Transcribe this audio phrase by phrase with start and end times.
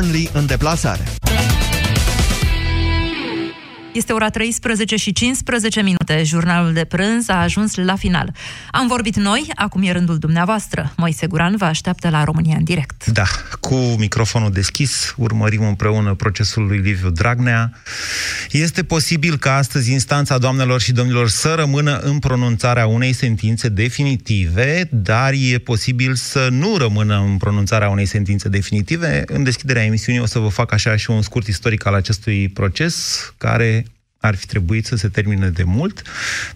[0.00, 1.04] Burnley în deplasare.
[3.92, 6.22] Este ora 13 și 15 minute.
[6.24, 8.34] Jurnalul de prânz a ajuns la final.
[8.70, 10.92] Am vorbit noi, acum e rândul dumneavoastră.
[10.96, 13.06] Moise Guran vă așteaptă la România în direct.
[13.06, 13.24] Da,
[13.60, 17.72] cu microfonul deschis, urmărim împreună procesul lui Liviu Dragnea.
[18.50, 24.88] Este posibil ca astăzi instanța doamnelor și domnilor să rămână în pronunțarea unei sentințe definitive,
[24.90, 29.22] dar e posibil să nu rămână în pronunțarea unei sentințe definitive.
[29.26, 33.34] În deschiderea emisiunii o să vă fac așa și un scurt istoric al acestui proces,
[33.38, 33.84] care
[34.20, 36.02] ar fi trebuit să se termine de mult,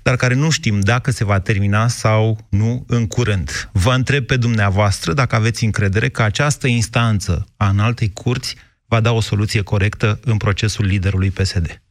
[0.02, 3.68] dar care nu știm dacă se va termina sau nu în curând.
[3.72, 8.56] Vă întreb pe dumneavoastră dacă aveți încredere că această instanță a înaltei curți
[8.86, 11.82] va da o soluție corectă în procesul liderului PSD.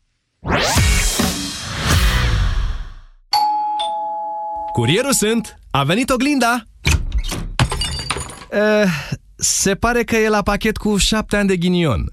[4.74, 5.60] Curierul sunt!
[5.72, 6.64] A venit oglinda!
[8.52, 8.92] Uh,
[9.36, 12.10] se pare că e la pachet cu șapte ani de ghinion.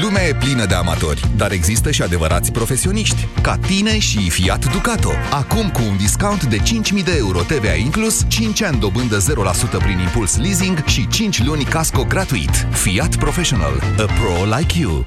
[0.00, 5.10] Lumea e plină de amatori, dar există și adevărați profesioniști, ca tine și Fiat Ducato.
[5.30, 9.22] Acum cu un discount de 5.000 de euro TVA inclus, 5 ani dobândă 0%
[9.78, 12.66] prin impuls leasing și 5 luni casco gratuit.
[12.70, 13.82] Fiat Professional.
[13.98, 15.06] A pro like you.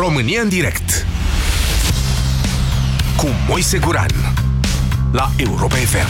[0.00, 1.06] România în direct
[3.16, 4.10] cu Moise Guran
[5.12, 6.08] la Europa FM.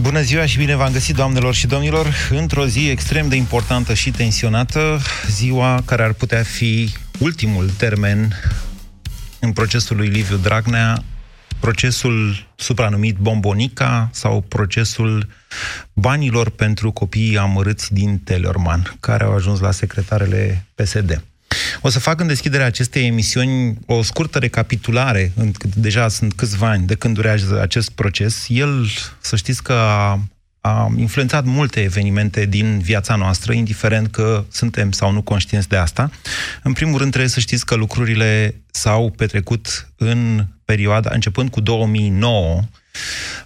[0.00, 4.10] Bună ziua și bine v-am găsit, doamnelor și domnilor, într-o zi extrem de importantă și
[4.10, 5.00] tensionată,
[5.30, 8.32] ziua care ar putea fi ultimul termen
[9.40, 11.02] în procesul lui Liviu Dragnea,
[11.58, 15.28] procesul supranumit Bombonica sau procesul
[15.92, 21.22] banilor pentru copiii amărâți din Telorman, care au ajuns la secretarele PSD.
[21.80, 25.32] O să fac în deschiderea acestei emisiuni o scurtă recapitulare,
[25.74, 28.44] deja sunt câțiva ani de când durează acest proces.
[28.48, 28.86] El,
[29.20, 30.20] să știți că a,
[30.60, 36.10] a influențat multe evenimente din viața noastră, indiferent că suntem sau nu conștienți de asta.
[36.62, 42.60] În primul rând trebuie să știți că lucrurile s-au petrecut în perioada, începând cu 2009,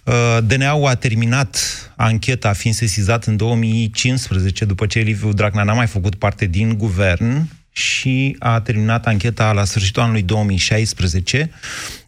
[0.04, 1.58] uh, DNA-ul a terminat
[1.96, 7.48] ancheta fiind sesizat în 2015, după ce Liviu Dragnea n-a mai făcut parte din guvern
[7.78, 11.50] și a terminat ancheta la sfârșitul anului 2016.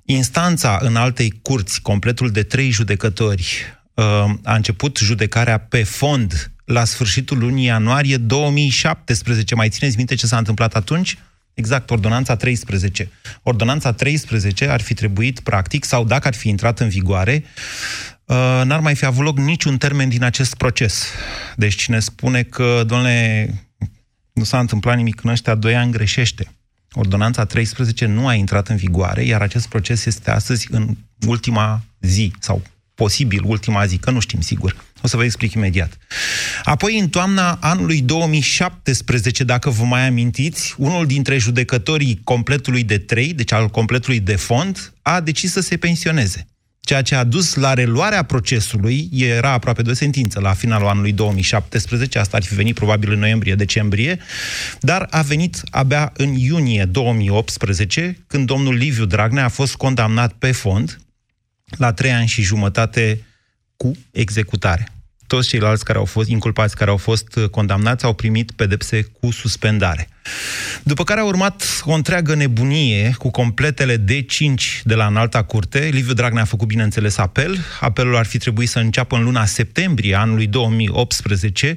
[0.04, 3.64] Instanța în altei curți, completul de trei judecători,
[3.94, 4.04] uh,
[4.44, 9.54] a început judecarea pe fond la sfârșitul lunii ianuarie 2017.
[9.54, 11.18] Mai țineți minte ce s-a întâmplat atunci?
[11.54, 13.10] Exact, ordonanța 13.
[13.42, 17.44] Ordonanța 13 ar fi trebuit, practic, sau dacă ar fi intrat în vigoare,
[18.24, 21.06] uh, n-ar mai fi avut loc niciun termen din acest proces.
[21.56, 23.48] Deci cine spune că, domnule,
[24.40, 26.52] nu s-a întâmplat nimic în ăștia doi ani, greșește.
[26.92, 30.96] Ordonanța 13 nu a intrat în vigoare, iar acest proces este astăzi în
[31.26, 32.62] ultima zi, sau
[32.94, 34.76] posibil ultima zi, că nu știm sigur.
[35.02, 35.98] O să vă explic imediat.
[36.64, 43.34] Apoi, în toamna anului 2017, dacă vă mai amintiți, unul dintre judecătorii completului de trei,
[43.34, 46.46] deci al completului de fond, a decis să se pensioneze
[46.90, 51.12] ceea ce a dus la reluarea procesului, era aproape de o sentință la finalul anului
[51.12, 54.18] 2017, asta ar fi venit probabil în noiembrie-decembrie,
[54.80, 60.52] dar a venit abia în iunie 2018, când domnul Liviu Dragnea a fost condamnat pe
[60.52, 61.00] fond
[61.76, 63.24] la trei ani și jumătate
[63.76, 64.88] cu executare
[65.30, 69.30] toți ceilalți care au fost inculpați, care au fost uh, condamnați, au primit pedepse cu
[69.30, 70.08] suspendare.
[70.82, 75.88] După care a urmat o întreagă nebunie cu completele D5 de la înalta curte.
[75.92, 77.58] Liviu Dragnea a făcut, bineînțeles, apel.
[77.80, 81.74] Apelul ar fi trebuit să înceapă în luna septembrie anului 2018.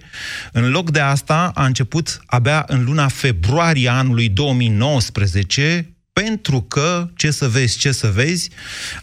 [0.51, 7.31] În loc de asta, a început abia în luna februarie anului 2019, pentru că, ce
[7.31, 8.49] să vezi, ce să vezi,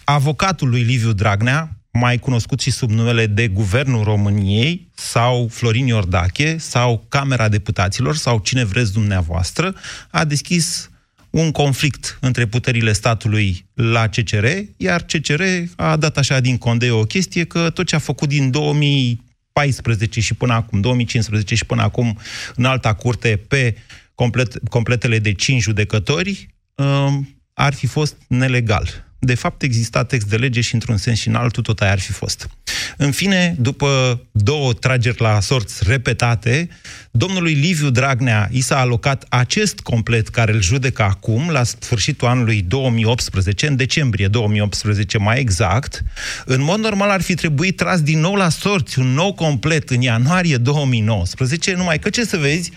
[0.04, 6.56] avocatul lui Liviu Dragnea, mai cunoscut și sub numele de Guvernul României, sau Florin Iordache,
[6.58, 9.74] sau Camera Deputaților, sau cine vreți dumneavoastră,
[10.10, 10.90] a deschis
[11.30, 14.46] un conflict între puterile statului la CCR,
[14.76, 15.42] iar CCR
[15.76, 20.34] a dat așa din condei o chestie că tot ce a făcut din 2014 și
[20.34, 22.18] până acum, 2015 și până acum,
[22.54, 23.76] în alta curte, pe
[24.14, 30.36] complet, completele de 5 judecători, um, ar fi fost nelegal de fapt exista text de
[30.36, 32.48] lege și într-un sens și în altul tot aia ar fi fost.
[32.96, 36.68] În fine, după două trageri la sorți repetate,
[37.10, 42.62] domnului Liviu Dragnea i s-a alocat acest complet care îl judecă acum, la sfârșitul anului
[42.62, 46.02] 2018, în decembrie 2018 mai exact.
[46.44, 50.00] În mod normal ar fi trebuit tras din nou la sorți un nou complet în
[50.00, 52.70] ianuarie 2019, numai că ce să vezi,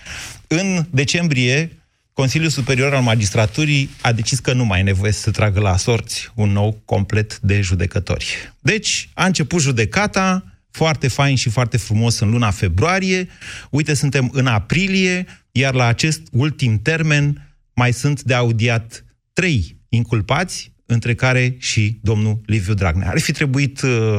[0.46, 1.83] în decembrie
[2.14, 6.32] Consiliul Superior al Magistraturii a decis că nu mai e nevoie să tragă la sorți
[6.34, 8.52] un nou complet de judecători.
[8.60, 13.28] Deci, a început judecata, foarte fain și foarte frumos în luna februarie,
[13.70, 20.72] uite, suntem în aprilie, iar la acest ultim termen mai sunt de audiat trei inculpați,
[20.86, 23.10] între care și domnul Liviu Dragnea.
[23.10, 24.18] Ar fi trebuit uh,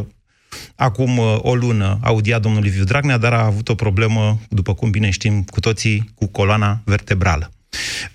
[0.75, 4.91] acum uh, o lună audia domnul Liviu Dragnea, dar a avut o problemă, după cum
[4.91, 7.49] bine știm cu toții, cu coloana vertebrală.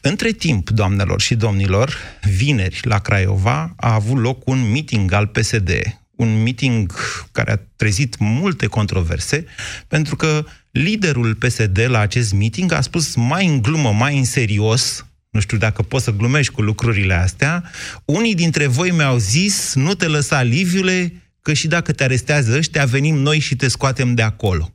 [0.01, 5.71] Între timp, doamnelor și domnilor, vineri la Craiova a avut loc un meeting al PSD,
[6.17, 6.93] un meeting
[7.33, 9.45] care a trezit multe controverse,
[9.89, 15.05] pentru că liderul PSD la acest meeting a spus mai în glumă, mai în serios,
[15.31, 17.71] nu știu dacă poți să glumești cu lucrurile astea,
[18.05, 22.85] unii dintre voi mi-au zis, nu te lăsa, Liviule, că și dacă te arestează ăștia,
[22.85, 24.75] venim noi și te scoatem de acolo.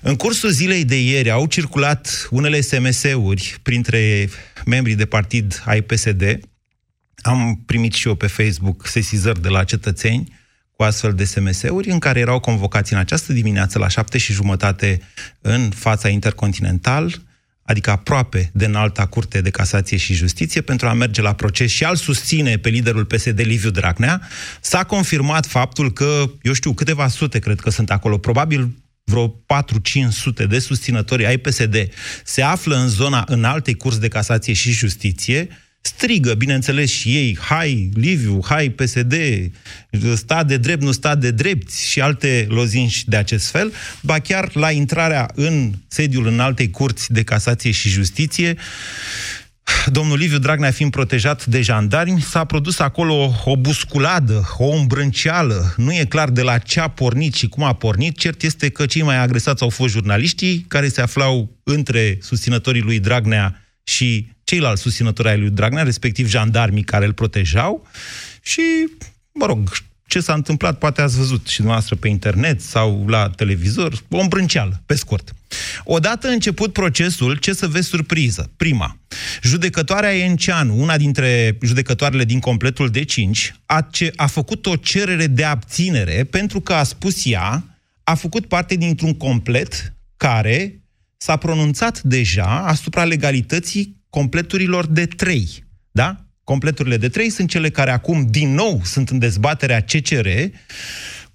[0.00, 4.28] În cursul zilei de ieri au circulat unele SMS-uri printre
[4.66, 6.40] membrii de partid ai PSD.
[7.16, 10.40] Am primit și eu pe Facebook sesizări de la cetățeni
[10.76, 15.00] cu astfel de SMS-uri în care erau convocați în această dimineață la șapte și jumătate
[15.40, 17.22] în fața Intercontinental,
[17.62, 21.84] adică aproape de înalta curte de casație și justiție, pentru a merge la proces și
[21.84, 24.20] al susține pe liderul PSD Liviu Dragnea.
[24.60, 30.46] S-a confirmat faptul că, eu știu, câteva sute cred că sunt acolo, probabil vreo 4-500
[30.48, 31.88] de susținători ai PSD
[32.24, 35.48] se află în zona înaltei curs de casație și justiție,
[35.80, 39.14] strigă, bineînțeles, și ei, hai Liviu, hai PSD,
[40.14, 44.56] stat de drept, nu stat de drept și alte lozinși de acest fel, ba chiar
[44.56, 48.56] la intrarea în sediul înaltei curți de casație și justiție,
[49.86, 55.74] domnul Liviu Dragnea fiind protejat de jandarmi, s-a produs acolo o busculadă, o îmbrânceală.
[55.76, 58.18] Nu e clar de la ce a pornit și cum a pornit.
[58.18, 62.98] Cert este că cei mai agresați au fost jurnaliștii care se aflau între susținătorii lui
[62.98, 67.86] Dragnea și ceilalți susținători ai lui Dragnea, respectiv jandarmii care îl protejau.
[68.42, 68.62] Și,
[69.32, 69.68] mă rog,
[70.12, 74.82] ce s-a întâmplat, poate ați văzut și dumneavoastră pe internet sau la televizor, o îmbrânceală,
[74.86, 75.34] pe scurt.
[75.84, 78.50] Odată început procesul, ce să vezi surpriză?
[78.56, 78.98] Prima,
[79.42, 85.26] judecătoarea Enceanu, una dintre judecătoarele din completul de 5, a, ce, a făcut o cerere
[85.26, 87.64] de abținere pentru că a spus ea,
[88.04, 90.82] a făcut parte dintr-un complet care
[91.16, 95.64] s-a pronunțat deja asupra legalității completurilor de 3.
[95.90, 96.24] Da?
[96.52, 100.28] Completurile de 3 sunt cele care acum, din nou, sunt în dezbaterea CCR,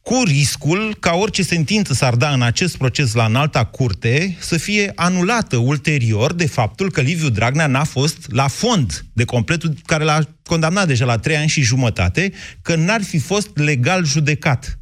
[0.02, 4.92] cu riscul ca orice sentință s-ar da în acest proces la înalta curte să fie
[4.96, 10.20] anulată ulterior de faptul că Liviu Dragnea n-a fost la fond de completul care l-a
[10.44, 12.32] condamnat deja la trei ani și jumătate,
[12.62, 14.80] că n-ar fi fost legal judecat.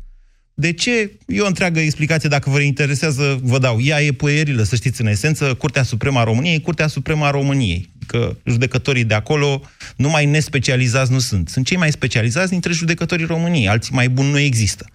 [0.58, 1.12] De ce?
[1.28, 3.80] E o întreagă explicație, dacă vă interesează, vă dau.
[3.82, 7.90] Ea e puierilă, să știți, în esență, Curtea Supremă a României, Curtea Supremă a României.
[8.08, 9.62] Că judecătorii de acolo,
[9.96, 11.50] numai nespecializați nu sunt.
[11.50, 14.86] Sunt cei mai specializați dintre judecătorii României, alții mai buni nu există.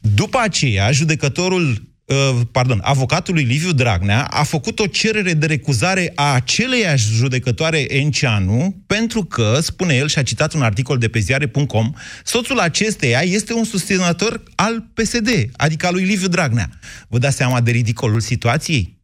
[0.00, 6.34] După aceea, judecătorul Uh, pardon, avocatului Liviu Dragnea a făcut o cerere de recuzare a
[6.34, 11.92] aceleiași judecătoare Enceanu pentru că, spune el și a citat un articol de pe ziare.com,
[12.24, 16.70] soțul acesteia este un susținător al PSD, adică al lui Liviu Dragnea.
[17.08, 19.00] Vă dați seama de ridicolul situației?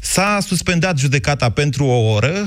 [0.00, 2.46] S-a suspendat judecata pentru o oră,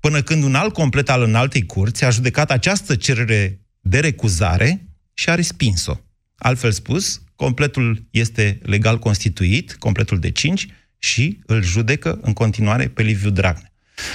[0.00, 5.30] până când un alt complet al înaltei curți a judecat această cerere de recuzare și
[5.30, 5.96] a respins-o.
[6.36, 10.66] Altfel spus, completul este legal constituit, completul de 5,
[10.98, 13.72] și îl judecă în continuare pe Liviu Dragnea.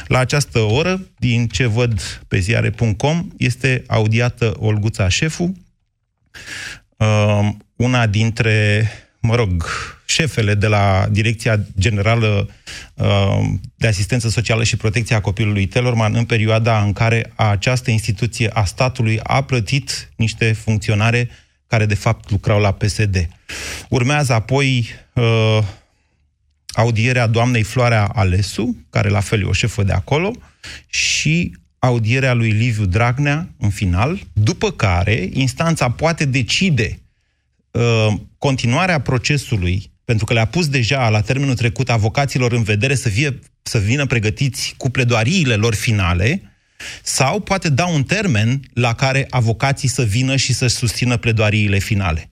[0.07, 5.57] La această oră, din ce văd pe ziare.com, este audiată Olguța Șefu,
[6.97, 8.87] uh, una dintre
[9.19, 9.65] mă rog,
[10.05, 12.49] șefele de la Direcția Generală
[12.93, 13.39] uh,
[13.75, 19.19] de Asistență Socială și Protecția Copilului Telorman în perioada în care această instituție a statului
[19.23, 21.29] a plătit niște funcționare
[21.69, 23.29] care de fapt lucrau la PSD.
[23.89, 25.59] Urmează apoi uh,
[26.73, 30.31] audierea doamnei Floarea Alesu, care la fel e o șefă de acolo,
[30.87, 36.99] și audierea lui Liviu Dragnea în final, după care instanța poate decide
[37.71, 43.09] uh, continuarea procesului, pentru că le-a pus deja la termenul trecut avocaților în vedere să,
[43.09, 46.41] fie, să vină pregătiți cu pledoariile lor finale,
[47.03, 52.29] sau poate da un termen la care avocații să vină și să susțină pledoariile finale.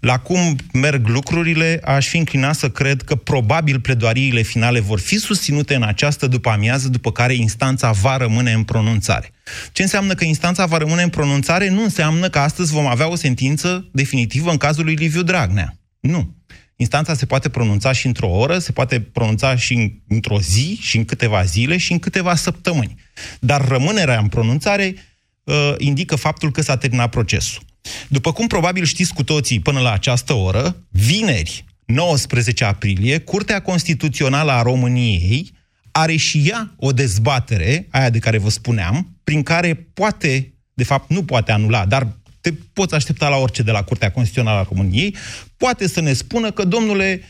[0.00, 5.18] La cum merg lucrurile, aș fi înclinat să cred că probabil pledoariile finale vor fi
[5.18, 9.32] susținute în această după amiază, după care instanța va rămâne în pronunțare.
[9.72, 13.14] Ce înseamnă că instanța va rămâne în pronunțare nu înseamnă că astăzi vom avea o
[13.14, 15.76] sentință definitivă în cazul lui Liviu Dragnea.
[16.00, 16.36] Nu.
[16.76, 21.04] Instanța se poate pronunța și într-o oră, se poate pronunța și într-o zi, și în
[21.04, 22.94] câteva zile, și în câteva săptămâni.
[23.40, 24.94] Dar rămânerea în pronunțare
[25.44, 27.62] uh, indică faptul că s-a terminat procesul.
[28.08, 34.50] După cum probabil știți cu toții până la această oră, vineri, 19 aprilie, Curtea Constituțională
[34.50, 35.52] a României
[35.90, 41.10] are și ea o dezbatere, aia de care vă spuneam, prin care poate, de fapt
[41.10, 45.16] nu poate anula, dar te poți aștepta la orice de la Curtea Constituțională a României,
[45.56, 47.20] poate să ne spună că, domnule,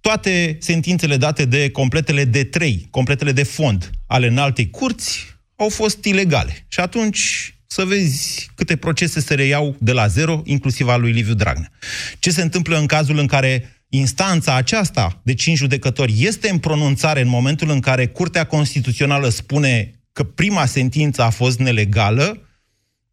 [0.00, 5.29] toate sentințele date de completele de trei, completele de fond ale înaltei curți,
[5.60, 6.64] au fost ilegale.
[6.68, 11.34] Și atunci să vezi câte procese se reiau de la zero, inclusiv al lui Liviu
[11.34, 11.70] Dragnea.
[12.18, 17.20] Ce se întâmplă în cazul în care instanța aceasta de cinci judecători este în pronunțare
[17.20, 22.48] în momentul în care Curtea Constituțională spune că prima sentință a fost nelegală,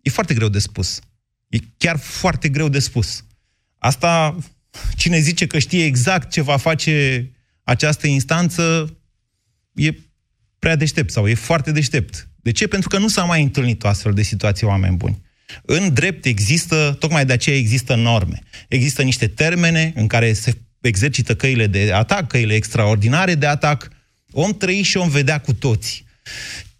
[0.01, 0.99] e foarte greu de spus.
[1.47, 3.25] E chiar foarte greu de spus.
[3.77, 4.37] Asta,
[4.95, 7.29] cine zice că știe exact ce va face
[7.63, 8.97] această instanță,
[9.73, 9.93] e
[10.59, 12.26] prea deștept sau e foarte deștept.
[12.47, 12.67] De ce?
[12.67, 15.21] Pentru că nu s-a mai întâlnit o astfel de situație, oameni buni.
[15.65, 18.39] În drept există, tocmai de aceea există norme.
[18.67, 23.87] Există niște termene în care se exercită căile de atac, căile extraordinare de atac.
[24.31, 26.05] Om trăi și om vedea cu toți.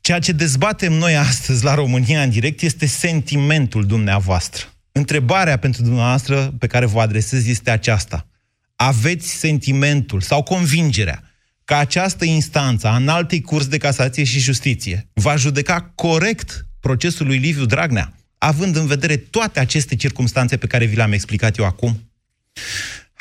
[0.02, 4.66] Ceea ce dezbatem noi astăzi la România în direct este sentimentul dumneavoastră.
[4.92, 8.28] Întrebarea pentru dumneavoastră pe care vă adresez este aceasta.
[8.76, 11.26] Aveți sentimentul sau convingerea
[11.70, 16.50] că această instanță a înaltei curs de casație și justiție va judeca corect
[16.88, 18.08] procesul lui Liviu Dragnea,
[18.52, 21.92] având în vedere toate aceste circunstanțe pe care vi le-am explicat eu acum?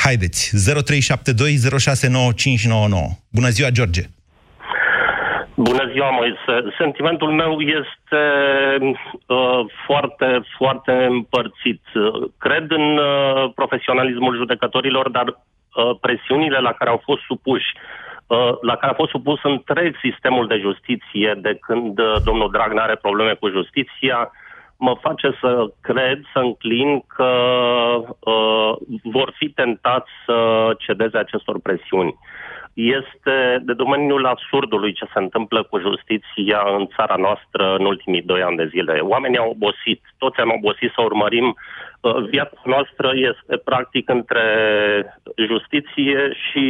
[0.04, 0.54] Haideți, 0372069599.
[3.38, 4.02] Bună ziua, George!
[5.68, 6.54] Bună ziua, Moise.
[6.78, 8.22] Sentimentul meu este
[8.82, 11.82] uh, foarte, foarte împărțit.
[12.38, 13.06] Cred în uh,
[13.54, 15.34] profesionalismul judecătorilor, dar uh,
[16.00, 18.05] presiunile la care au fost supuși Uh,
[18.60, 22.96] la care a fost supus întreg sistemul de justiție de când uh, domnul Dragnea are
[22.96, 24.30] probleme cu justiția,
[24.76, 27.32] mă face să cred, să înclin că
[28.18, 32.18] uh, vor fi tentați să cedeze acestor presiuni.
[32.76, 33.36] Este
[33.68, 38.56] de domeniul absurdului ce se întâmplă cu justiția în țara noastră în ultimii doi ani
[38.56, 38.92] de zile.
[38.92, 41.54] Oamenii au obosit, toți am obosit să urmărim uh,
[42.06, 44.44] Uh, viața noastră este practic între
[45.50, 46.64] justiție și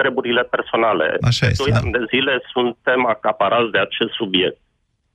[0.00, 1.06] treburile personale.
[1.30, 1.78] Așa este, Doi da.
[1.78, 4.60] ani de zile suntem acaparați de acest subiect.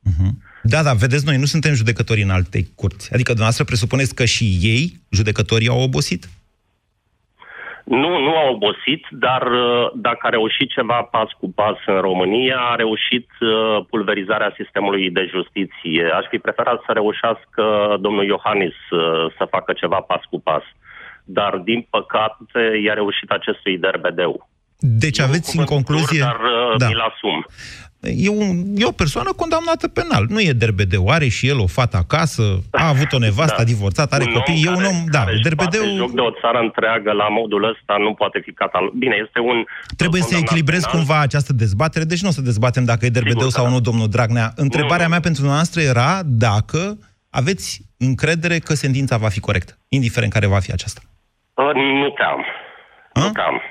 [0.09, 0.31] Uh-huh.
[0.63, 3.13] Da, da, vedeți, noi nu suntem judecători în alte curți.
[3.13, 6.21] Adică dumneavoastră presupuneți că și ei, judecătorii, au obosit?
[7.85, 12.57] Nu, nu a obosit, dar uh, dacă a reușit ceva pas cu pas în România,
[12.57, 16.09] a reușit uh, pulverizarea sistemului de justiție.
[16.13, 20.63] Aș fi preferat să reușească domnul Iohannis uh, să facă ceva pas cu pas.
[21.23, 24.49] Dar, din păcate, i-a reușit acestui derbedeu.
[24.87, 26.19] Deci aveți în concluzie...
[26.19, 26.87] Dur, dar da.
[26.87, 27.45] mi-l asum.
[27.99, 30.25] E, un, e o persoană condamnată penal.
[30.29, 31.07] Nu e derbedeu.
[31.07, 33.61] Are și el o fată acasă, a avut o nevastă, da.
[33.61, 34.63] a divorțat, are un copii.
[34.65, 35.83] E un om, da, derbedeu...
[35.95, 38.91] joc de o țară întreagă la modul ăsta nu poate fi catalog.
[38.93, 39.63] Bine, este un...
[39.97, 40.95] Trebuie să echilibrez penal.
[40.95, 43.71] cumva această dezbatere, deci nu o să dezbatem dacă e derbedeu Sigur, sau da.
[43.71, 44.51] nu, domnul Dragnea.
[44.55, 46.97] Întrebarea nu, mea pentru noastră era dacă
[47.29, 51.01] aveți încredere că sentința va fi corectă, indiferent care va fi aceasta.
[51.55, 52.45] Nu te am.
[53.13, 53.61] Nu te am.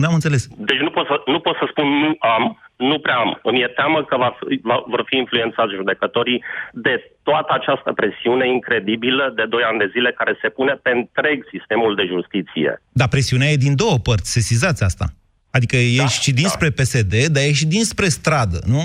[0.00, 0.42] N-am înțeles.
[0.70, 2.44] Deci nu pot, să, nu pot să spun nu am,
[2.76, 3.30] nu prea am.
[3.42, 4.30] Îmi e teamă că va,
[4.62, 6.42] va, vor fi influențați judecătorii
[6.72, 11.38] de toată această presiune incredibilă de 2 ani de zile care se pune pe întreg
[11.54, 12.82] sistemul de justiție.
[13.00, 15.06] Da, presiunea e din două părți, sesizați asta.
[15.50, 16.74] Adică e da, și dinspre da.
[16.82, 18.82] PSD, dar e și dinspre stradă, nu?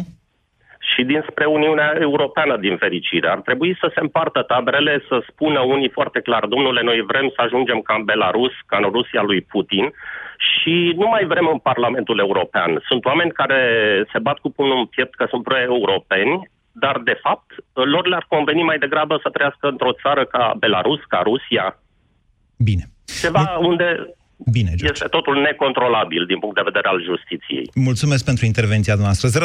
[0.95, 3.27] Și dinspre Uniunea Europeană, din fericire.
[3.29, 7.41] Ar trebui să se împartă taberele, să spună unii foarte clar, domnule, noi vrem să
[7.41, 9.93] ajungem ca în Belarus, ca în Rusia lui Putin
[10.49, 12.81] și nu mai vrem în Parlamentul European.
[12.87, 13.61] Sunt oameni care
[14.11, 18.63] se bat cu punul în piept că sunt pro-europeni, dar de fapt lor le-ar conveni
[18.63, 21.79] mai degrabă să trăiască într-o țară ca Belarus, ca Rusia.
[22.57, 22.83] Bine.
[23.21, 24.91] Ceva unde Bine, George.
[24.91, 27.69] Este totul necontrolabil din punct de vedere al justiției.
[27.75, 29.29] Mulțumesc pentru intervenția noastră.
[29.29, 29.35] 0372069599.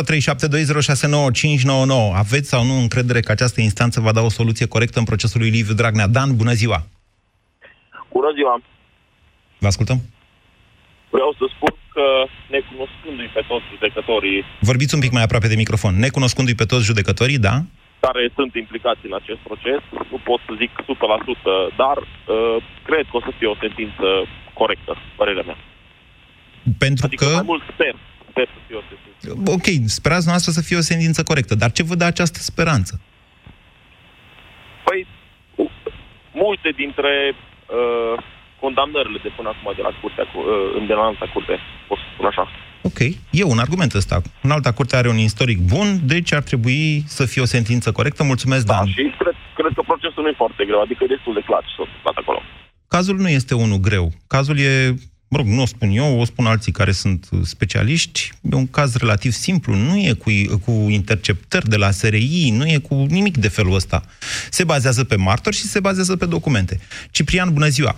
[2.15, 5.51] Aveți sau nu încredere că această instanță va da o soluție corectă în procesul lui
[5.51, 6.07] Liviu Dragnea?
[6.07, 6.87] Dan, bună ziua!
[8.13, 8.63] Bună ziua!
[9.59, 10.01] Vă ascultăm?
[11.11, 12.05] Vreau să spun că,
[12.51, 14.45] necunoscându-i pe toți judecătorii...
[14.61, 15.99] Vorbiți un pic mai aproape de microfon.
[15.99, 17.63] Necunoscându-i pe toți judecătorii, da?
[18.07, 19.81] care sunt implicați în acest proces,
[20.13, 20.75] nu pot să zic 100%,
[21.83, 22.57] dar uh,
[22.89, 24.07] cred că o să fie o sentință
[24.61, 25.59] corectă, părerea mea.
[26.85, 27.31] Pentru adică că...
[27.40, 27.95] mai mult sper,
[28.31, 29.52] sper să fie o sentință.
[29.57, 32.93] Ok, sperați noastră să fie o sentință corectă, dar ce vă dă această speranță?
[34.87, 35.00] Păi,
[36.45, 38.14] multe dintre uh,
[38.62, 40.45] condamnările de până acum de la curtea, uh,
[40.79, 41.55] în de la alta curte,
[41.88, 42.45] pot să spun așa.
[42.88, 43.00] Ok,
[43.40, 44.17] e un argument ăsta.
[44.47, 48.23] În alta curte are un istoric bun, deci ar trebui să fie o sentință corectă.
[48.33, 48.87] Mulțumesc, da, Dan.
[48.87, 51.83] și cred, cred că procesul nu e foarte greu, adică e destul de clar ce
[52.05, 52.43] s-a acolo.
[52.95, 54.11] Cazul nu este unul greu.
[54.27, 54.95] Cazul e,
[55.29, 58.21] mă rog, nu o spun eu, o spun alții care sunt specialiști,
[58.53, 60.31] e un caz relativ simplu, nu e cu,
[60.65, 64.01] cu interceptări de la SRI, nu e cu nimic de felul ăsta.
[64.51, 66.79] Se bazează pe martori și se bazează pe documente.
[67.11, 67.95] Ciprian, bună ziua!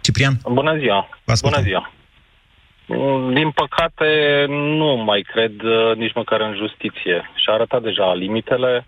[0.00, 0.34] Ciprian?
[0.44, 1.08] Bună ziua!
[1.42, 1.92] Bună ziua!
[3.32, 4.10] Din păcate,
[4.48, 7.30] nu mai cred uh, nici măcar în justiție.
[7.34, 8.86] Și a arătat deja limitele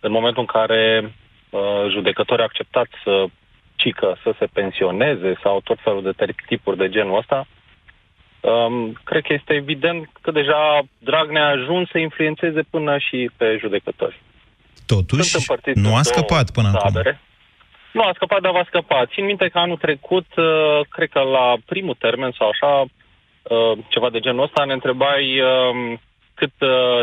[0.00, 1.14] în momentul în care
[1.50, 1.60] uh,
[1.92, 3.26] judecătorii au acceptat să
[3.82, 7.46] cică să se pensioneze sau tot felul de tipuri de genul ăsta,
[8.40, 10.60] um, cred că este evident că deja
[10.98, 14.20] Dragnea a ajuns să influențeze până și pe judecători.
[14.86, 15.36] Totuși,
[15.74, 17.08] nu a scăpat până tabere.
[17.08, 17.26] acum.
[17.92, 19.06] Nu a scăpat, dar va scăpa.
[19.06, 24.10] Țin minte că anul trecut, uh, cred că la primul termen sau așa, uh, ceva
[24.10, 26.00] de genul ăsta, ne întrebai um,
[26.34, 27.00] cât uh,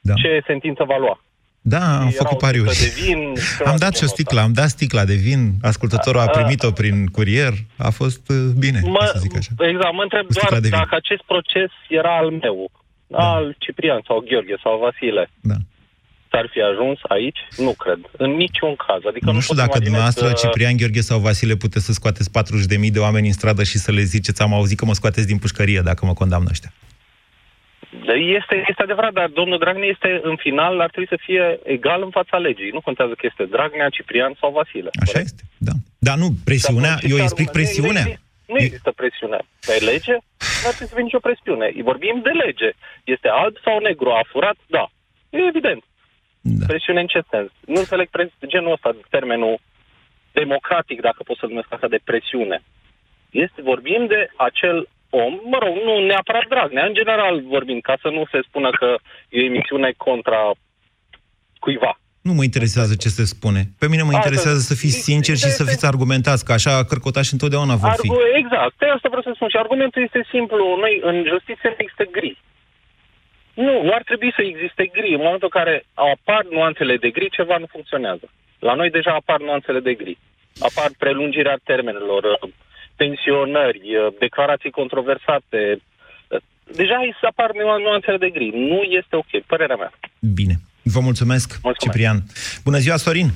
[0.00, 0.14] da.
[0.14, 1.20] ce sentință va lua.
[1.64, 2.78] Da, am făcut pariuri.
[2.78, 3.32] De vin,
[3.70, 7.52] am dat și o sticlă, am dat sticla de vin, ascultătorul a primit-o prin curier,
[7.76, 9.50] a fost uh, bine, mă, să zic așa.
[9.58, 12.70] Exact, mă întreb doar dacă acest proces era al meu,
[13.06, 13.18] da.
[13.18, 15.30] al Ciprian sau Gheorghe sau Vasile.
[15.40, 15.54] Da.
[16.30, 17.38] S-ar fi ajuns aici?
[17.56, 17.98] Nu cred.
[18.16, 19.00] În niciun caz.
[19.08, 20.32] Adică nu, nu știu dacă dumneavoastră, că...
[20.32, 22.30] Ciprian, Gheorghe sau Vasile, puteți să scoateți
[22.86, 25.38] 40.000 de oameni în stradă și să le ziceți, am auzit că mă scoateți din
[25.38, 26.72] pușcărie dacă mă condamnă ăștia.
[28.40, 32.10] Este, este adevărat, dar domnul Dragnea este în final, ar trebui să fie egal în
[32.10, 32.70] fața legii.
[32.76, 34.90] Nu contează că este Dragnea, Ciprian sau Vasile.
[34.92, 35.26] Așa corect?
[35.26, 35.72] este, da.
[35.98, 38.04] Dar nu, presiunea, eu explic presiunea.
[38.46, 39.38] Nu există presiune.
[39.66, 40.16] Pe lege
[40.60, 41.66] nu ar trebui să fie nicio presiune.
[41.90, 42.70] Vorbim de lege.
[43.14, 44.58] Este alb sau negru, a furat?
[44.66, 44.84] Da.
[45.30, 45.82] E evident.
[46.40, 46.66] Da.
[46.66, 47.50] Presiune în ce sens?
[47.66, 48.08] Nu înțeleg
[48.46, 49.60] genul ăsta, termenul
[50.32, 52.62] democratic, dacă pot să numesc asta, de presiune.
[53.30, 54.88] Este, vorbim de acel
[55.24, 58.88] om, mă rog, nu neapărat Dragnea, în general vorbind, ca să nu se spună că
[59.28, 60.42] e o emisiune contra
[61.58, 61.92] cuiva.
[62.28, 63.60] Nu mă interesează ce se spune.
[63.78, 67.74] Pe mine mă interesează să fiți sincer și să fiți argumentați, că așa cărcotași întotdeauna
[67.74, 68.08] vor fi.
[68.42, 69.48] Exact, pe asta vreau să spun.
[69.48, 70.62] Și argumentul este simplu.
[70.84, 72.32] Noi, în justiție, nu există gri.
[73.54, 75.14] Nu, nu ar trebui să existe gri.
[75.16, 78.26] În momentul în care apar nuanțele de gri, ceva nu funcționează.
[78.58, 80.18] La noi deja apar nuanțele de gri.
[80.68, 82.22] Apar prelungirea termenelor,
[83.02, 85.60] pensionări, uh, declarații controversate.
[86.28, 86.40] Uh,
[86.80, 87.50] deja îi se apar
[87.86, 88.48] nuanțele de gri.
[88.54, 89.92] Nu este ok, părerea mea.
[90.34, 90.54] Bine.
[90.94, 91.78] Vă mulțumesc, mulțumesc.
[91.78, 92.18] Ciprian.
[92.64, 93.28] Bună ziua, Sorin!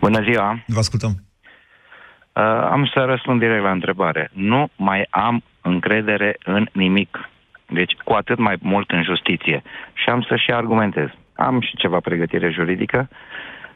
[0.00, 0.48] Bună ziua!
[0.66, 1.10] Vă ascultăm.
[1.10, 2.42] Uh,
[2.74, 4.30] am să răspund direct la întrebare.
[4.32, 7.30] Nu mai am încredere în nimic.
[7.68, 9.62] Deci, cu atât mai mult în justiție.
[9.94, 11.08] Și am să și argumentez.
[11.34, 13.08] Am și ceva pregătire juridică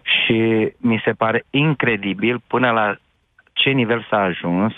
[0.02, 2.96] și mi se pare incredibil până la
[3.66, 4.72] ce nivel s-a ajuns,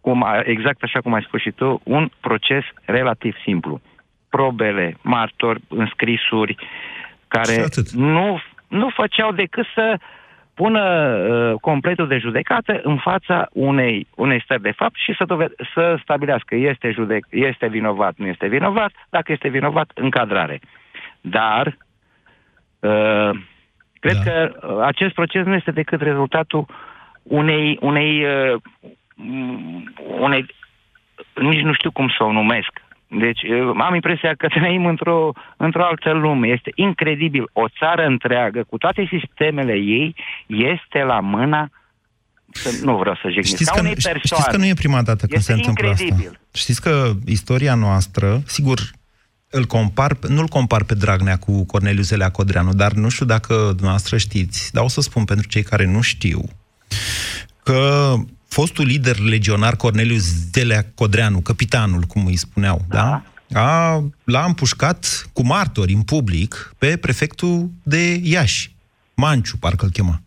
[0.00, 3.80] cum, exact așa cum ai spus și tu, un proces relativ simplu.
[4.28, 6.56] Probele, martori, înscrisuri,
[7.28, 9.98] care nu, nu făceau decât să
[10.54, 15.54] pună uh, completul de judecată în fața unei, unei stări de fapt și să, dove-
[15.74, 20.60] să stabilească este, judec- este vinovat, nu este vinovat, dacă este vinovat, încadrare.
[21.20, 21.66] Dar
[22.80, 23.30] uh,
[24.00, 24.30] cred da.
[24.30, 26.66] că uh, acest proces nu este decât rezultatul
[27.28, 28.60] unei, unei, uh,
[30.20, 30.46] unei,
[31.34, 32.70] nici nu știu cum să o numesc.
[33.08, 36.48] Deci uh, am impresia că trăim într-o, într-o altă lume.
[36.48, 37.50] Este incredibil.
[37.52, 40.14] O țară întreagă, cu toate sistemele ei,
[40.46, 41.70] este la mâna
[42.82, 43.54] nu vreau să jignesc.
[43.54, 46.26] Știți că, știți că nu e prima dată când este se întâmplă incredibil.
[46.26, 46.40] asta.
[46.52, 48.78] Știți că istoria noastră, sigur,
[49.50, 54.16] îl compar, nu-l compar pe Dragnea cu Corneliu Zelea Codreanu, dar nu știu dacă dumneavoastră
[54.16, 56.40] știți, dar o să spun pentru cei care nu știu,
[57.62, 58.14] că
[58.48, 60.16] fostul lider legionar Corneliu
[60.52, 63.22] Zelea Codreanu, capitanul, cum îi spuneau, da?
[63.48, 63.60] da?
[63.60, 68.74] A, l-a împușcat cu martori în public pe prefectul de Iași,
[69.14, 70.22] Manciu, parcă îl chema.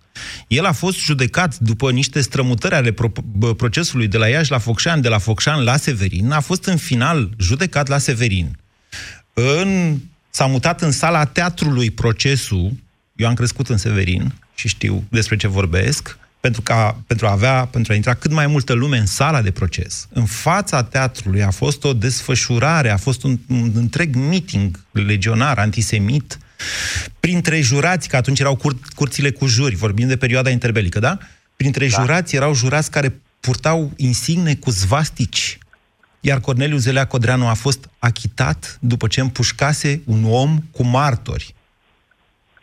[0.47, 5.01] El a fost judecat după niște strămutări ale pro- procesului de la Iași la Focșan,
[5.01, 8.57] de la Focșan la Severin, a fost în final judecat la Severin.
[9.33, 9.97] În,
[10.29, 12.71] s-a mutat în sala teatrului procesul,
[13.15, 17.65] eu am crescut în Severin și știu despre ce vorbesc, pentru, ca, pentru, a avea,
[17.65, 20.07] pentru a intra cât mai multă lume în sala de proces.
[20.13, 26.37] În fața teatrului a fost o desfășurare, a fost un, un întreg meeting legionar, antisemit,
[27.19, 31.17] printre jurați, că atunci erau cur, curțile cu juri, vorbim de perioada interbelică, da?
[31.55, 32.01] Printre da.
[32.01, 35.57] jurați erau jurați care purtau insigne cu zvastici.
[36.19, 41.55] Iar Corneliu Zelea Codreanu a fost achitat după ce împușcase un om cu martori.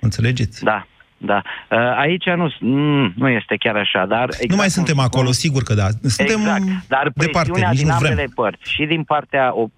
[0.00, 0.62] Înțelegeți?
[0.62, 0.86] Da.
[1.18, 1.42] Da.
[1.70, 4.24] Uh, aici nu, mm, nu este chiar așa, dar...
[4.28, 5.32] Exact nu mai suntem acolo, cum...
[5.32, 5.86] sigur că da.
[6.02, 8.10] Suntem exact, dar departe, nici din nu vrem.
[8.10, 9.68] ambele părți, și din partea uh,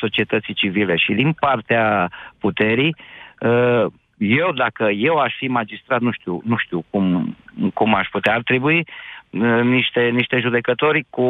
[0.00, 2.96] societății civile și din partea puterii,
[3.40, 3.86] uh,
[4.18, 7.36] eu, dacă eu aș fi magistrat, nu știu, nu știu cum,
[7.74, 9.19] cum aș putea, ar trebui Uh,
[9.62, 11.22] niște, niște judecători cu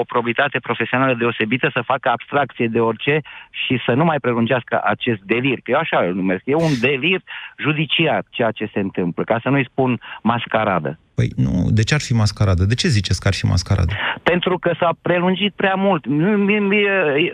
[0.00, 5.20] o probitate profesională deosebită să facă abstracție de orice și să nu mai prelungească acest
[5.20, 6.42] delir, că eu așa îl numesc.
[6.44, 7.20] E un delir
[7.58, 10.98] judiciar ceea ce se întâmplă, ca să nu-i spun mascaradă.
[11.14, 12.64] Păi nu, de ce ar fi mascaradă?
[12.64, 13.92] De ce ziceți că ar fi mascaradă?
[14.22, 16.06] Pentru că s-a prelungit prea mult.
[16.06, 16.36] Nu,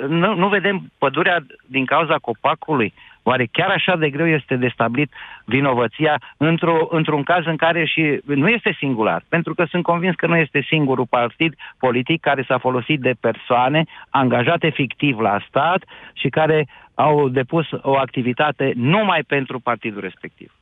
[0.09, 2.95] nu, nu vedem pădurea din cauza copacului.
[3.23, 5.13] Oare chiar așa de greu este de stabilit
[5.45, 9.23] vinovăția într-o, într-un caz în care și nu este singular?
[9.29, 13.85] Pentru că sunt convins că nu este singurul partid politic care s-a folosit de persoane
[14.11, 20.53] angajate fictiv la stat și care au depus o activitate numai pentru partidul respectiv.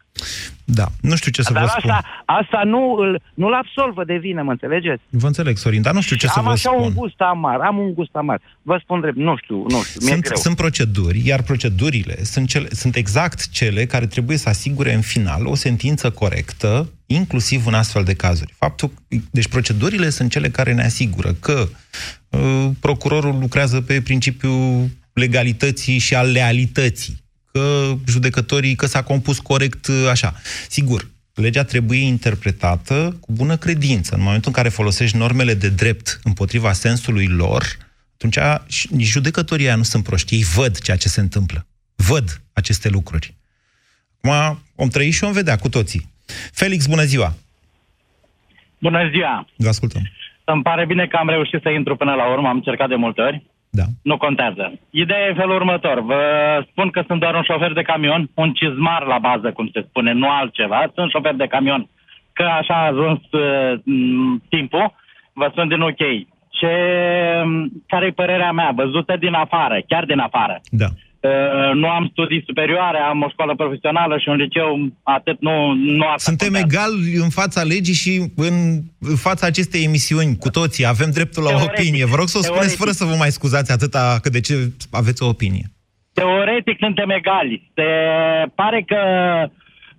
[0.73, 1.93] Da, nu știu ce să dar vă asta, spun.
[2.25, 5.03] asta nu îl, nu-l absolvă de vină, mă înțelegeți?
[5.09, 6.85] Vă înțeleg, Sorin, dar nu știu ce am să vă așa spun.
[6.85, 8.41] un gust amar, am un gust amar.
[8.63, 10.37] Vă spun drept, nu știu, nu știu, mi-e Sunt, greu.
[10.37, 15.47] sunt proceduri, iar procedurile sunt, cele, sunt exact cele care trebuie să asigure în final
[15.47, 18.55] o sentință corectă, inclusiv în astfel de cazuri.
[18.59, 18.91] Faptul,
[19.31, 21.69] deci procedurile sunt cele care ne asigură că
[22.29, 29.87] uh, procurorul lucrează pe principiul legalității și al lealității, că judecătorii, că s-a compus corect
[29.87, 30.35] uh, așa.
[30.69, 34.15] Sigur, legea trebuie interpretată cu bună credință.
[34.15, 37.65] În momentul în care folosești normele de drept împotriva sensului lor,
[38.15, 40.35] atunci și- nici judecătorii aia nu sunt proști.
[40.35, 41.67] Ei văd ceea ce se întâmplă.
[41.97, 43.35] Văd aceste lucruri.
[44.21, 46.09] Acum, om trăi și om vedea cu toții.
[46.53, 47.35] Felix, bună ziua!
[48.79, 49.49] Bună ziua!
[49.57, 50.03] Vă ascultăm.
[50.45, 53.21] Îmi pare bine că am reușit să intru până la urmă, am încercat de multe
[53.21, 53.47] ori.
[53.71, 53.83] Da.
[54.03, 54.79] Nu contează.
[54.91, 56.01] Ideea e felul următor.
[56.01, 56.23] Vă
[56.71, 60.13] spun că sunt doar un șofer de camion, un cizmar la bază, cum se spune,
[60.13, 60.91] nu altceva.
[60.95, 61.89] Sunt șofer de camion,
[62.33, 64.95] că așa a ajuns uh, m, timpul.
[65.33, 66.03] Vă spun din ok.
[66.49, 66.75] Ce,
[67.87, 68.73] care e părerea mea?
[68.75, 70.61] Văzută din afară, chiar din afară.
[70.71, 70.87] Da.
[71.21, 76.05] Uh, nu am studii superioare, am o școală profesională și un liceu, atât nu, nu
[76.05, 76.67] asta Suntem contează.
[76.69, 80.87] egali în fața legii și în fața acestei emisiuni, cu toții.
[80.87, 81.79] Avem dreptul la o Teoretic.
[81.79, 82.05] opinie.
[82.05, 82.83] Vă rog să o spuneți Teoretic.
[82.83, 84.55] fără să vă mai scuzați atâta, că de ce
[84.91, 85.67] aveți o opinie.
[86.13, 87.71] Teoretic suntem egali.
[87.75, 87.89] Se
[88.55, 89.01] pare că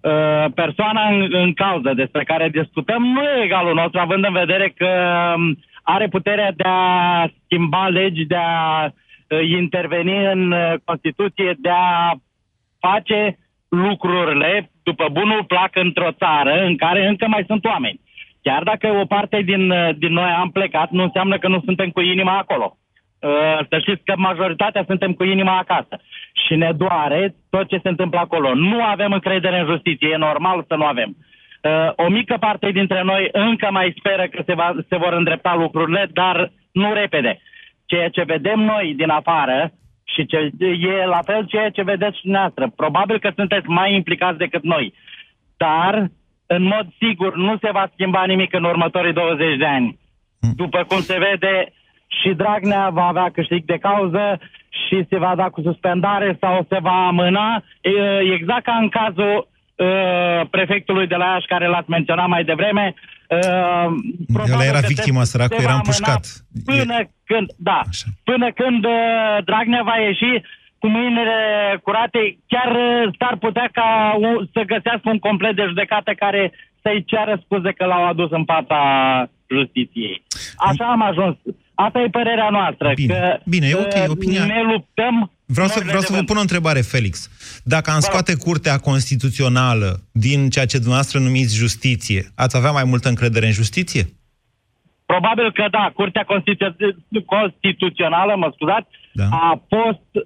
[0.09, 4.73] uh, persoana în, în cauză despre care discutăm nu e egalul nostru, având în vedere
[4.77, 4.89] că
[5.35, 8.91] um, are puterea de a schimba legi, de a uh,
[9.39, 12.13] interveni în uh, Constituție, de a
[12.79, 13.37] face
[13.69, 17.99] lucrurile după bunul plac într-o țară în care încă mai sunt oameni.
[18.41, 21.89] Chiar dacă o parte din, uh, din noi am plecat, nu înseamnă că nu suntem
[21.89, 22.77] cu inima acolo.
[23.19, 26.01] Uh, Să știți că majoritatea suntem cu inima acasă.
[26.45, 28.53] Și ne doare tot ce se întâmplă acolo.
[28.53, 31.15] Nu avem încredere în justiție, e normal să nu avem.
[31.61, 35.55] Uh, O mică parte dintre noi încă mai speră că se, va, se vor îndrepta
[35.55, 37.41] lucrurile, dar nu repede.
[37.91, 39.71] Ceea ce vedem noi din afară
[40.03, 42.71] și ce, e la fel ceea ce vedeți și dumneavoastră.
[42.75, 44.93] Probabil că sunteți mai implicați decât noi.
[45.57, 45.93] Dar,
[46.45, 49.99] în mod sigur, nu se va schimba nimic în următorii 20 de ani.
[50.55, 51.73] După cum se vede,
[52.19, 56.77] și Dragnea va avea câștig de cauză și se va da cu suspendare sau se
[56.81, 59.47] va amâna, e, exact ca în cazul
[59.85, 62.93] uh, prefectului de la Iași, care l-ați menționat mai devreme.
[63.27, 63.85] Uh,
[64.33, 66.23] probabil Ăla era că se- victima, săracul, se era va împușcat.
[66.67, 66.97] amâna Până
[67.29, 68.07] când, da, Așa.
[68.23, 70.33] până când uh, Dragnea va ieși
[70.79, 71.37] cu mâinile
[71.83, 77.03] curate, chiar uh, s-ar putea ca u- să găsească un complet de judecată care să-i
[77.05, 78.79] ceară scuze că l-au adus în fața
[79.55, 80.23] justiției.
[80.57, 81.35] Așa am ajuns.
[81.73, 82.91] Asta e părerea noastră.
[82.95, 83.13] Bine.
[83.13, 86.41] Că, Bine, e ok, uh, opinia- Ne luptăm Vreau să, vreau să vă pun o
[86.47, 87.29] întrebare, Felix.
[87.63, 93.07] Dacă am scoate Curtea Constituțională din ceea ce dumneavoastră numiți justiție, ați avea mai multă
[93.09, 94.03] încredere în justiție?
[95.05, 96.75] Probabil că da, Curtea Constitu-
[97.25, 99.23] Constituțională, mă scuzați, Da.
[99.31, 100.21] a fost uh,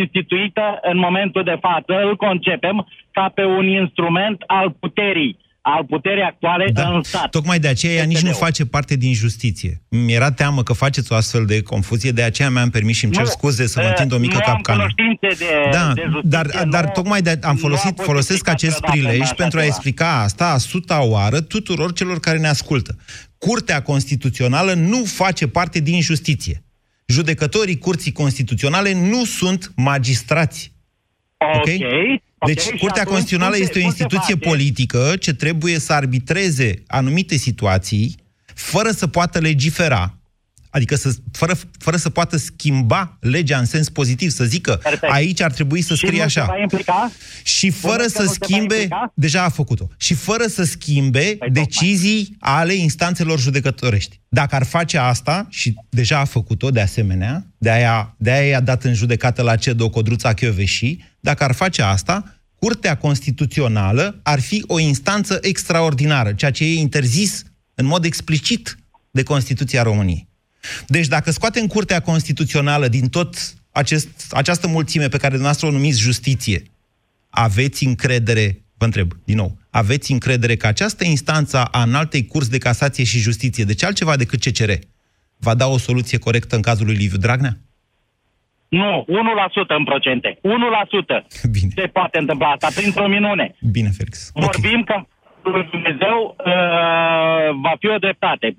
[0.00, 2.76] instituită în momentul de față, îl concepem
[3.10, 7.30] ca pe un instrument al puterii, al puterii actuale în stat.
[7.30, 8.44] Tocmai de aceea ea nici nu PSD-ul.
[8.44, 9.82] face parte din justiție.
[9.88, 13.22] Mi-era teamă că faceți o astfel de confuzie, de aceea mi-am permis și îmi cer
[13.22, 14.78] Nu, scuze să vă uh, întind o mică nu am capcană.
[14.78, 18.30] cunoștințe de, Da, de justiție, dar, dar nu- tocmai de am nu folosit, fost folosesc
[18.48, 19.74] explicat acest vreodată în prilej așa pentru a ceva.
[19.74, 22.96] explica asta a suta oară tuturor celor care ne ascultă.
[23.38, 26.64] Curtea Constituțională nu face parte din justiție.
[27.06, 30.72] Judecătorii Curții Constituționale nu sunt magistrați.
[31.56, 31.68] Ok.
[32.46, 34.48] Deci, și Curtea atunci Constituțională cum se- este o cum se instituție face?
[34.48, 38.14] politică ce trebuie să arbitreze anumite situații
[38.54, 40.14] fără să poată legifera.
[40.70, 45.12] Adică să, fără, fără să poată schimba legea în sens pozitiv, să zică Perfect.
[45.12, 46.52] aici ar trebui să Și scrie nu se așa.
[46.52, 47.10] va implica?
[47.42, 49.12] Și fără Spuneți că să nu se va schimbe, implica?
[49.14, 54.20] deja a făcut-o, și fără să schimbe Păi decizii ale instanțelor judecătorești.
[54.28, 58.60] Dacă ar face asta, și deja a făcut-o de asemenea, de aia, de aia i-a
[58.60, 64.64] dat în judecată la CEDO Codruța Chioveși, dacă ar face asta, Curtea Constituțională ar fi
[64.66, 67.42] o instanță extraordinară, ceea ce e interzis
[67.74, 68.78] în mod explicit
[69.10, 70.28] de Constituția României.
[70.86, 73.34] Deci dacă scoatem Curtea Constituțională din tot
[73.72, 76.62] acest, această mulțime pe care dumneavoastră o numiți justiție,
[77.30, 82.58] aveți încredere, vă întreb din nou, aveți încredere că această instanță a înaltei curs de
[82.58, 84.70] casație și justiție, deci altceva decât CCR,
[85.38, 87.56] va da o soluție corectă în cazul lui Liviu Dragnea?
[88.68, 89.12] Nu, 1%
[89.68, 90.38] în procente.
[90.38, 90.40] 1%
[91.50, 91.72] Bine.
[91.74, 93.54] se poate întâmpla asta, printr-o minune.
[93.60, 94.30] Bine, Felix.
[94.34, 95.02] Vorbim că
[95.42, 96.54] lui Dumnezeu uh,
[97.62, 98.56] va fi o dreptate.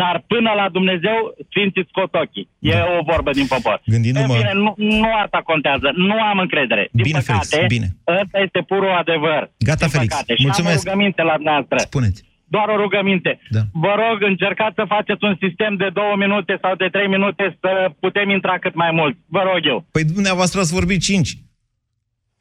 [0.00, 1.18] Dar până la Dumnezeu,
[1.50, 2.48] Sfinții scot ochii.
[2.58, 3.76] E o vorbă din popor.
[3.94, 5.88] Gândindu-mă- În fine, nu, nu asta contează.
[6.08, 6.88] Nu am încredere.
[6.92, 7.88] Din Bine, Felix, păcate, bine.
[8.22, 9.42] ăsta este purul adevăr.
[9.68, 10.10] Gata, din Felix.
[10.14, 10.32] Păcate.
[10.36, 10.76] Și Mulțumesc.
[10.76, 11.78] am o rugăminte la dumneavoastră.
[11.78, 12.20] Spuneți.
[12.54, 13.32] Doar o rugăminte.
[13.56, 13.60] Da.
[13.84, 17.70] Vă rog, încercați să faceți un sistem de două minute sau de trei minute să
[18.04, 19.14] putem intra cât mai mult.
[19.36, 19.78] Vă rog eu.
[19.94, 21.28] Păi dumneavoastră ați vorbit 5.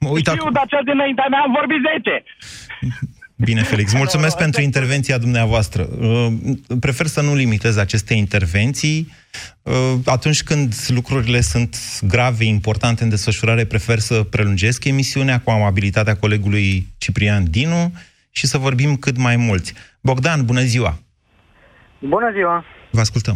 [0.03, 0.51] Mă uit Știu, acum.
[0.57, 2.23] dar cel dinaintea mea am vorbit 10.
[3.43, 5.88] Bine, Felix, mulțumesc pentru intervenția dumneavoastră.
[5.99, 6.27] Uh,
[6.80, 9.08] Prefer să nu limitez aceste intervenții.
[9.62, 9.73] Uh,
[10.06, 16.86] Atunci când lucrurile sunt grave, importante în desfășurare, prefer să prelungesc emisiunea cu amabilitatea colegului
[16.97, 17.91] Ciprian Dinu
[18.32, 19.73] și să vorbim cât mai mulți.
[20.01, 20.93] Bogdan, bună ziua!
[21.99, 22.65] Bună ziua!
[22.91, 23.36] Vă ascultăm.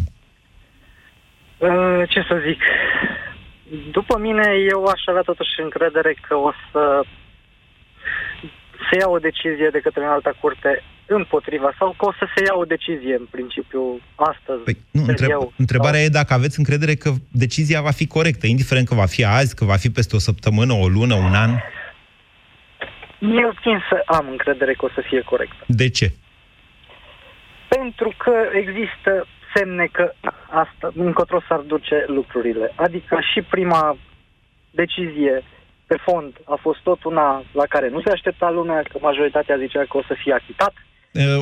[1.58, 2.62] Uh, Ce să zic?
[3.92, 7.04] După mine, eu aș avea totuși încredere că o să
[8.90, 12.56] se ia o decizie de către înalta curte împotriva sau că o să se ia
[12.56, 14.64] o decizie în principiu astăzi.
[14.64, 15.54] Păi, nu, cred întreb, eu.
[15.58, 19.56] întrebarea e dacă aveți încredere că decizia va fi corectă, indiferent că va fi azi,
[19.56, 21.52] că va fi peste o săptămână, o lună, un an.
[23.20, 25.64] Eu țin să am încredere că o să fie corectă.
[25.68, 26.12] De ce?
[27.68, 30.14] Pentru că există semne că
[30.50, 32.72] asta încotro s-ar duce lucrurile.
[32.76, 33.98] Adică și prima
[34.72, 35.44] decizie
[35.88, 39.84] pe fond a fost tot una la care nu se aștepta lumea, că majoritatea zicea
[39.90, 40.74] că o să fie achitat.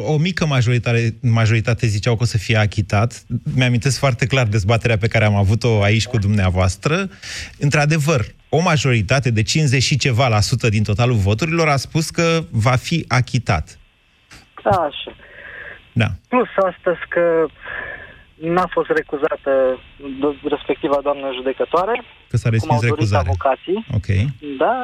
[0.05, 3.23] O mică majoritate, majoritate ziceau că o să fie achitat.
[3.55, 7.09] Mi-amintesc foarte clar dezbaterea pe care am avut-o aici cu dumneavoastră.
[7.59, 12.39] Într-adevăr, o majoritate de 50 și ceva la sută din totalul voturilor a spus că
[12.51, 13.79] va fi achitat.
[14.63, 15.15] Așa.
[15.93, 16.07] Da.
[16.27, 17.45] Plus astăzi că
[18.55, 19.51] n-a fost recuzată
[20.21, 21.95] do- respectiva doamnă judecătoare,
[22.29, 23.25] Că s-a cum au respins dorit recuzarea.
[23.29, 23.79] avocații.
[23.97, 24.07] Ok.
[24.63, 24.75] Da.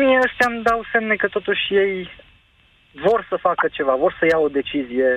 [0.00, 1.94] Mie ăstea îmi dau semne că totuși ei
[3.06, 5.10] vor să facă ceva, vor să ia o decizie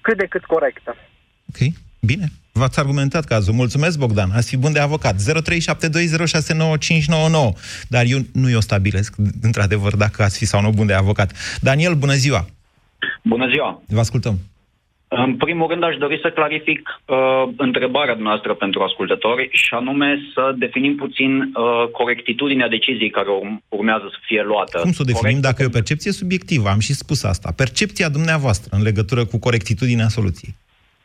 [0.00, 0.96] cât de cât corectă.
[1.50, 1.58] Ok.
[2.00, 2.26] Bine.
[2.52, 3.54] V-ați argumentat cazul.
[3.54, 4.30] Mulțumesc, Bogdan.
[4.30, 5.20] Ați fi bun de avocat.
[5.20, 7.52] 0372069599.
[7.88, 11.32] Dar eu nu eu stabilesc, într-adevăr, dacă ați fi sau nu bun de avocat.
[11.60, 12.46] Daniel, bună ziua!
[13.22, 13.82] Bună ziua!
[13.86, 14.38] Vă ascultăm.
[15.08, 17.16] În primul rând aș dori să clarific uh,
[17.56, 24.06] întrebarea noastră pentru ascultători și anume să definim puțin uh, corectitudinea deciziei care urm- urmează
[24.10, 24.78] să fie luată.
[24.78, 26.68] Cum să o definim dacă e o percepție subiectivă?
[26.68, 27.52] Am și spus asta.
[27.56, 30.54] Percepția dumneavoastră în legătură cu corectitudinea soluției.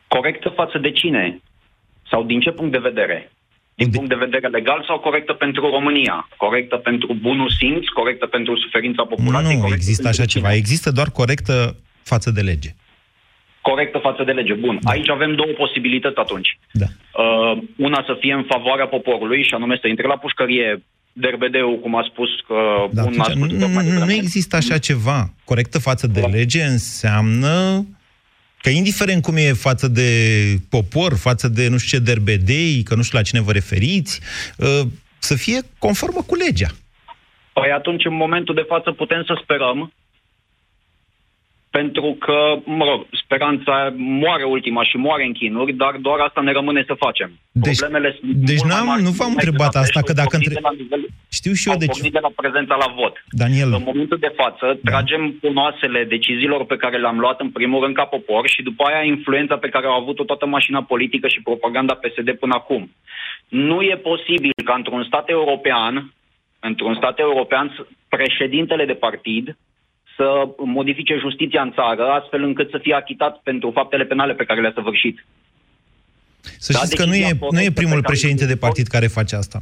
[0.08, 1.40] Corectă față de cine?
[2.10, 3.32] Sau din ce punct de vedere?
[3.74, 6.28] Din punct de vedere legal sau corectă pentru România?
[6.36, 7.86] Corectă pentru bunul simț?
[7.86, 9.54] Corectă pentru suferința populației?
[9.54, 10.42] Nu corectă există pentru așa cine?
[10.42, 10.54] ceva.
[10.54, 12.70] Există doar corectă față de lege.
[13.62, 14.54] Corectă față de lege.
[14.54, 14.78] Bun.
[14.82, 16.58] Aici avem două posibilități atunci.
[16.72, 16.86] Da.
[17.22, 21.96] Uh, una să fie în favoarea poporului și anume să intre la pușcărie derbedeu, cum
[21.96, 22.54] a spus că
[22.90, 25.30] Dar un atunci, nu, nu, nu, nu există așa ceva.
[25.44, 27.86] Corectă față de lege înseamnă
[28.60, 30.10] că indiferent cum e față de
[30.70, 34.20] popor, față de nu știu ce derbedei, că nu știu la cine vă referiți,
[34.58, 34.86] uh,
[35.18, 36.70] să fie conformă cu legea.
[37.52, 39.92] Păi atunci, în momentul de față, putem să sperăm
[41.78, 42.38] pentru că,
[42.78, 46.94] mă rog, speranța moare ultima și moare în chinuri, dar doar asta ne rămâne să
[47.04, 47.30] facem.
[47.52, 48.10] Deci, Problemele
[48.50, 50.36] deci nu, am, nu v-am întrebat asta, că dacă...
[50.36, 50.54] Între...
[50.82, 51.02] Nivel,
[51.38, 52.08] Știu și eu de ce.
[52.18, 53.14] de la prezența la vot.
[53.42, 53.70] Daniel.
[53.78, 54.90] În momentul de față, da.
[54.90, 59.02] tragem cunoasele deciziilor pe care le-am luat în primul rând ca popor și după aia
[59.14, 62.82] influența pe care au avut-o toată mașina politică și propaganda PSD până acum.
[63.48, 66.12] Nu e posibil ca într-un stat european,
[66.60, 67.66] într-un stat european,
[68.08, 69.56] președintele de partid
[70.16, 70.26] să
[70.64, 74.72] modifice justiția în țară, astfel încât să fie achitat pentru faptele penale pe care le-a
[74.74, 75.26] săvârșit.
[76.58, 79.58] Să da, știți că nu e, nu e primul președinte de partid care face asta.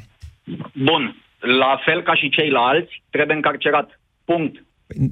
[0.72, 1.16] Bun.
[1.38, 4.00] La fel ca și ceilalți, trebuie încarcerat.
[4.24, 4.64] Punct.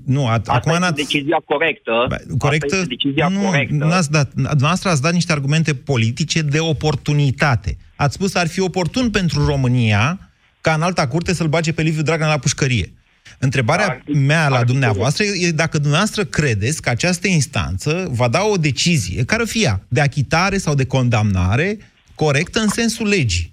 [0.06, 2.06] Nu, a, asta acum este decizia corectă.
[2.08, 2.66] Ba, corectă?
[2.66, 3.84] Asta este decizia nu, corectă.
[3.84, 7.76] N-ați dat, dumneavoastră ați dat niște argumente politice de oportunitate.
[7.96, 10.18] Ați spus ar fi oportun pentru România
[10.60, 12.92] ca în alta curte să-l bage pe Liviu Dragnea la pușcărie.
[13.38, 19.24] Întrebarea mea la dumneavoastră e dacă dumneavoastră credeți că această instanță va da o decizie,
[19.24, 21.78] care fie ea, de achitare sau de condamnare,
[22.14, 23.52] corectă în sensul legii.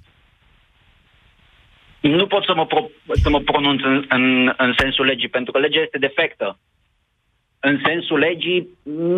[2.01, 2.89] Nu pot să mă, pro-
[3.23, 6.59] să mă pronunț în, în, în sensul legii, pentru că legea este defectă.
[7.59, 8.67] În sensul legii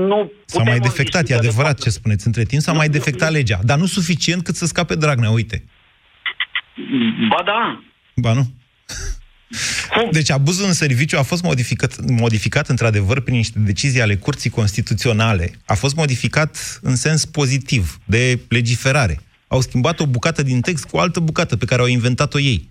[0.09, 2.27] nu S-a mai defectat, e adevărat de ce spuneți.
[2.27, 5.29] Între timp s-a nu, mai defectat nu, legea, dar nu suficient cât să scape Dragnea,
[5.29, 5.63] uite.
[7.29, 7.83] Ba da.
[8.15, 8.45] Ba nu.
[10.11, 15.51] Deci abuzul în serviciu a fost modificat, modificat într-adevăr prin niște decizii ale Curții Constituționale.
[15.65, 19.19] A fost modificat în sens pozitiv, de legiferare.
[19.47, 22.69] Au schimbat o bucată din text cu o altă bucată pe care au inventat-o ei.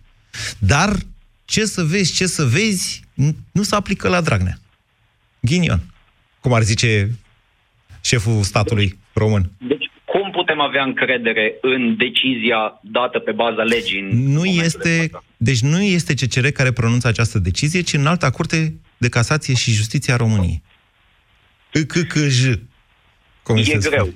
[0.58, 0.96] Dar
[1.44, 3.04] ce să vezi, ce să vezi,
[3.52, 4.58] nu se aplică la Dragnea.
[5.40, 5.80] Ghinion.
[6.40, 7.10] Cum ar zice
[8.00, 9.50] șeful statului român.
[9.58, 14.00] Deci cum putem avea încredere în decizia dată pe baza legii?
[14.00, 18.80] În nu este, deci nu este CCR care pronunță această decizie, ci în alta curte
[18.96, 20.62] de casație și justiția României.
[21.72, 22.44] ICCJ.
[23.54, 24.08] E greu.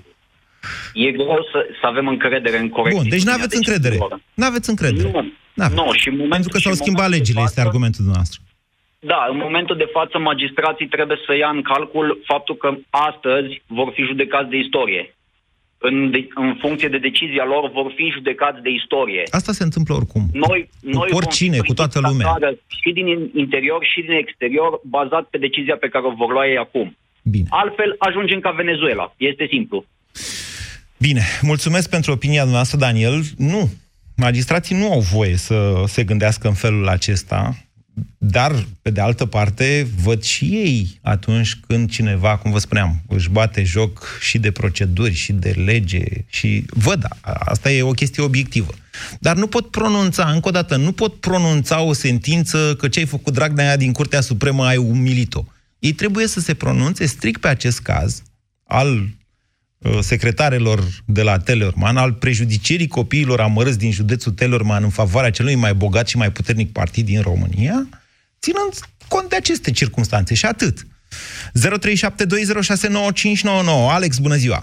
[0.92, 3.00] E greu să, să avem încredere în corecție.
[3.00, 3.98] Bun, deci nu aveți încredere.
[4.34, 5.10] Nu aveți încredere.
[5.54, 5.92] Nu, nu.
[5.92, 8.40] Și momentul, Pentru că s-au schimbat legile, față, este argumentul dumneavoastră.
[8.98, 13.92] Da, în momentul de față magistrații trebuie să ia în calcul faptul că astăzi vor
[13.94, 15.14] fi judecați de istorie
[15.88, 19.22] în, de, în funcție de decizia lor, vor fi judecați de istorie.
[19.30, 20.22] Asta se întâmplă oricum.
[20.32, 22.26] Noi, noi cu oricine, cu toată lumea.
[22.80, 26.56] Și din interior și din exterior, bazat pe decizia pe care o vor lua ei
[26.56, 26.96] acum.
[27.22, 27.46] Bine.
[27.50, 29.14] Altfel, ajungem ca Venezuela.
[29.16, 29.84] Este simplu.
[30.98, 33.22] Bine, mulțumesc pentru opinia noastră, Daniel.
[33.36, 33.70] Nu,
[34.16, 37.56] magistrații nu au voie să se gândească în felul acesta.
[38.18, 43.30] Dar, pe de altă parte, văd și ei atunci când cineva, cum vă spuneam, își
[43.30, 48.72] bate joc și de proceduri, și de lege, și văd, asta e o chestie obiectivă.
[49.20, 53.06] Dar nu pot pronunța, încă o dată, nu pot pronunța o sentință că ce ai
[53.06, 55.44] făcut Dragnea din Curtea Supremă ai umilit-o.
[55.78, 58.22] Ei trebuie să se pronunțe strict pe acest caz
[58.64, 59.08] al uh,
[60.00, 65.74] secretarelor de la Tellerman, al prejudicierii copiilor amărâți din județul Tellerman în favoarea celui mai
[65.74, 67.88] bogat și mai puternic partid din România,
[68.40, 68.72] ținând
[69.08, 70.78] cont de aceste circunstanțe și atât.
[70.78, 70.82] 0372069599.
[73.90, 74.62] Alex, bună ziua!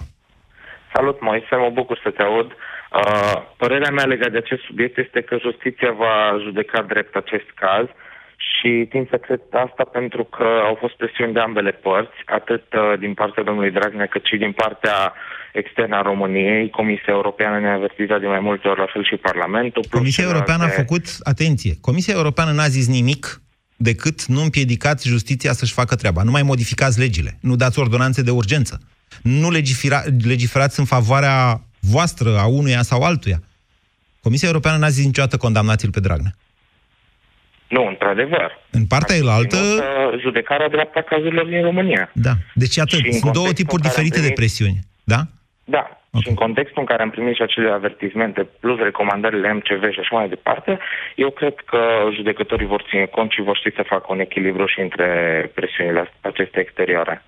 [0.94, 2.52] Salut, Moise, mă bucur să te aud.
[2.52, 2.56] Uh,
[3.56, 7.86] părerea mea legat de acest subiect este că justiția va judeca drept acest caz
[8.58, 12.98] și tind să cred asta pentru că au fost presiuni de ambele părți, atât uh,
[12.98, 15.12] din partea domnului Dragnea cât și din partea
[15.52, 16.70] externă a României.
[16.70, 19.82] Comisia Europeană ne-a avertizat de mai multe ori, la fel și Parlamentul.
[19.90, 23.40] Comisia Europeană a făcut, atenție, Comisia Europeană n-a zis nimic
[23.76, 26.22] decât nu împiedicați justiția să-și facă treaba.
[26.22, 28.80] Nu mai modificați legile, nu dați ordonanțe de urgență,
[29.22, 33.42] nu legifera, legiferați în favoarea voastră, a unuia sau altuia.
[34.20, 36.34] Comisia Europeană n-a zis niciodată condamnați-l pe Dragnea.
[37.68, 38.58] Nu, într-adevăr.
[38.70, 39.56] În partea elaltă...
[40.20, 42.10] Judecarea dreapta cazurilor din România.
[42.12, 42.32] Da.
[42.54, 43.14] Deci, atât.
[43.14, 44.28] Sunt două tipuri diferite primit...
[44.28, 44.78] de presiuni.
[45.04, 45.20] Da?
[45.64, 45.98] Da.
[46.10, 46.22] Okay.
[46.22, 50.16] Și în contextul în care am primit și acele avertismente, plus recomandările MCV și așa
[50.16, 50.78] mai departe,
[51.14, 51.80] eu cred că
[52.14, 55.06] judecătorii vor ține cont și vor ști să facă un echilibru și între
[55.54, 57.24] presiunile acestea exterioare.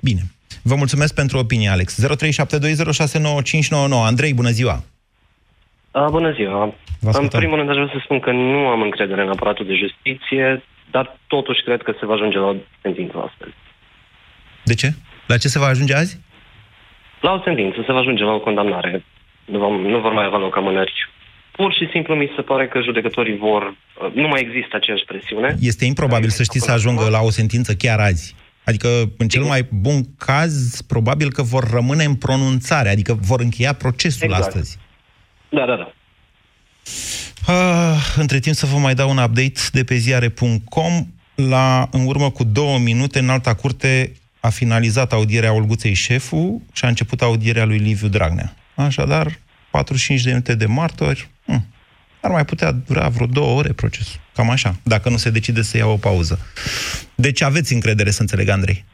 [0.00, 0.20] Bine.
[0.62, 2.06] Vă mulțumesc pentru opinie, Alex.
[2.06, 2.10] 0372069599.
[4.04, 4.82] Andrei, bună ziua!
[5.90, 6.74] A, bună ziua!
[7.00, 10.62] În primul rând aș vrea să spun că nu am încredere în aparatul de justiție,
[10.90, 13.54] dar totuși cred că se va ajunge la o sentință astăzi.
[14.64, 14.92] De ce?
[15.26, 16.20] La ce se va ajunge azi?
[17.20, 19.04] La o sentință, se va ajunge la o condamnare.
[19.44, 20.92] Nu, vom, nu vor mai avea loc amânări.
[21.52, 23.74] Pur și simplu mi se pare că judecătorii vor...
[24.14, 25.56] Nu mai există aceeași presiune.
[25.60, 28.34] Este improbabil să știți să ajungă la o sentință chiar azi.
[28.64, 33.72] Adică, în cel mai bun caz, probabil că vor rămâne în pronunțare, adică vor încheia
[33.72, 34.44] procesul exact.
[34.44, 34.78] astăzi.
[35.48, 35.92] Da, da, da.
[37.48, 41.06] Uh, între timp să vă mai dau un update de pe ziare.com.
[41.34, 46.84] La, în urmă cu două minute, în alta curte a finalizat audierea Olguței Șefu și
[46.84, 48.54] a început audierea lui Liviu Dragnea.
[48.74, 49.26] Așadar,
[49.70, 51.66] 45 de minute de martori, hm,
[52.20, 54.20] ar mai putea dura vreo două ore procesul.
[54.34, 56.38] Cam așa, dacă nu se decide să ia o pauză.
[57.14, 58.84] Deci aveți încredere, să înțeleg, Andrei?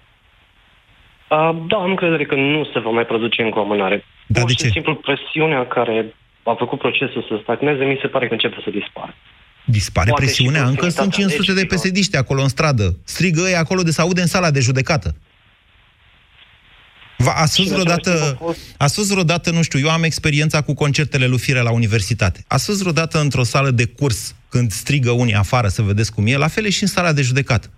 [1.31, 4.05] Uh, da, am încredere că nu se va mai produce încă o amânare.
[4.27, 4.69] Da, Pur de și ce?
[4.69, 6.15] simplu presiunea care
[6.45, 9.15] a făcut procesul să stagneze, mi se pare că începe să dispară.
[9.65, 11.79] Dispare Poate presiunea, și încă sunt proximitatea 500 de legilor.
[11.81, 12.97] pesediști acolo în stradă.
[13.05, 15.15] Strigă ei acolo de se aude în sala de judecată.
[17.19, 19.79] Va, ați fost Și în același vreodată, timp a fost- ați fost vreodată, nu știu,
[19.79, 22.45] eu am experiența cu concertele lui Firea la universitate.
[22.49, 26.37] Ați fost vreodată într-o sală de curs când strigă unii afară să vedeți cum e?
[26.37, 27.71] La fel e și în sala de judecată.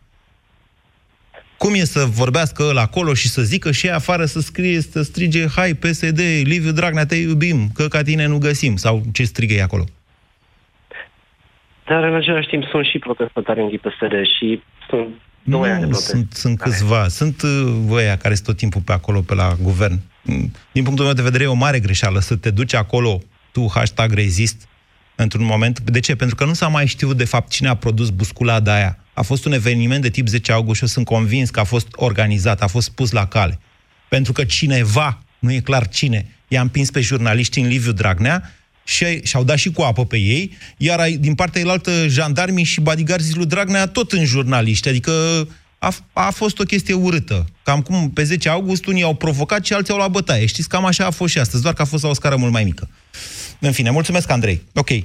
[1.59, 5.03] Cum e să vorbească ăla acolo și să zică și ei afară să scrie, să
[5.03, 9.53] strige, hai PSD, Liviu Dragnea, te iubim, că ca tine nu găsim, sau ce strigă
[9.55, 9.85] ei acolo?
[11.87, 15.09] Dar în același timp sunt și protestatari în PSD și sunt
[15.45, 16.07] două ani de Nu, protest.
[16.11, 17.09] sunt, sunt câțiva.
[17.09, 20.01] Sunt uh, ăia care sunt tot timpul pe acolo, pe la guvern.
[20.23, 23.21] Mm, Din punctul meu de vedere, e o mare greșeală să te duci acolo,
[23.53, 24.69] tu, hashtag rezist,
[25.15, 25.81] într-un moment.
[25.81, 26.17] De ce?
[26.17, 28.99] Pentru că nu s-a mai știut, de fapt, cine a produs busculada aia.
[29.17, 31.87] A fost un eveniment de tip 10 august și eu sunt convins că a fost
[31.93, 33.59] organizat, a fost pus la cale.
[34.09, 38.55] Pentru că cineva, nu e clar cine, i-a împins pe jurnaliști în Liviu Dragnea
[38.85, 42.81] și și-au dat și cu apă pe ei, iar ai- din partea elaltă jandarmii și
[42.81, 44.89] bodyguardii lui Dragnea tot în jurnaliști.
[44.89, 45.13] Adică
[45.79, 47.47] a, a fost o chestie urâtă.
[47.63, 50.47] Cam cum pe 10 august unii au provocat și alții au luat bătaie.
[50.47, 52.53] Știți, cam așa a fost și astăzi, doar că a fost la o scară mult
[52.53, 52.89] mai mică.
[53.59, 54.63] În fine, mulțumesc, Andrei.
[54.75, 54.99] Ok, 0372069599.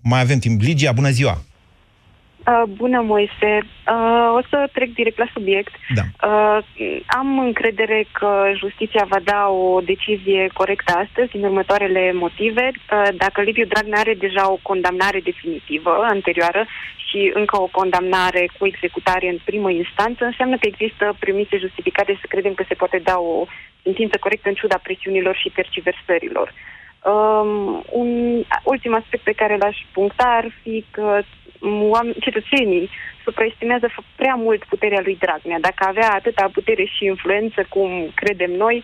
[0.00, 0.60] Mai avem timp.
[0.60, 1.44] Ligia, bună ziua!
[2.46, 3.52] Uh, bună, Moise.
[3.86, 5.72] Uh, o să trec direct la subiect.
[5.94, 6.02] Da.
[6.28, 6.58] Uh,
[7.06, 12.70] am încredere că justiția va da o decizie corectă astăzi, din următoarele motive.
[12.72, 16.66] Uh, dacă Liviu Dragnea are deja o condamnare definitivă anterioară
[17.08, 22.26] și încă o condamnare cu executare în primă instanță, înseamnă că există premise justificate să
[22.28, 23.44] credem că se poate da o
[23.82, 26.52] sentință corectă în ciuda presiunilor și terciversărilor.
[27.04, 28.08] Um, un
[28.64, 31.20] ultim aspect pe care l-aș puncta ar fi că
[31.90, 32.90] oameni, cetățenii
[33.24, 35.58] supraestimează f- prea mult puterea lui Dragnea.
[35.60, 38.76] Dacă avea atâta putere și influență cum credem noi,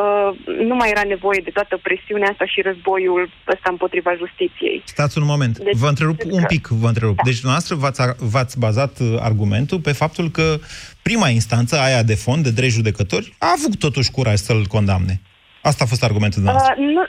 [0.00, 0.30] uh,
[0.68, 4.82] nu mai era nevoie de toată presiunea asta și războiul ăsta împotriva justiției.
[4.84, 5.58] Stați un moment.
[5.58, 7.16] Deci, vă întrerup cred un că- pic, vă întrerup.
[7.16, 7.22] Da.
[7.24, 8.00] Deci, dumneavoastră v-ați,
[8.32, 10.56] v-ați bazat uh, argumentul pe faptul că
[11.02, 15.20] prima instanță, aia de fond, de drept judecători, a avut totuși curaj să-l condamne.
[15.62, 16.74] Asta a fost argumentul dumneavoastră.
[16.78, 17.02] Uh, nu,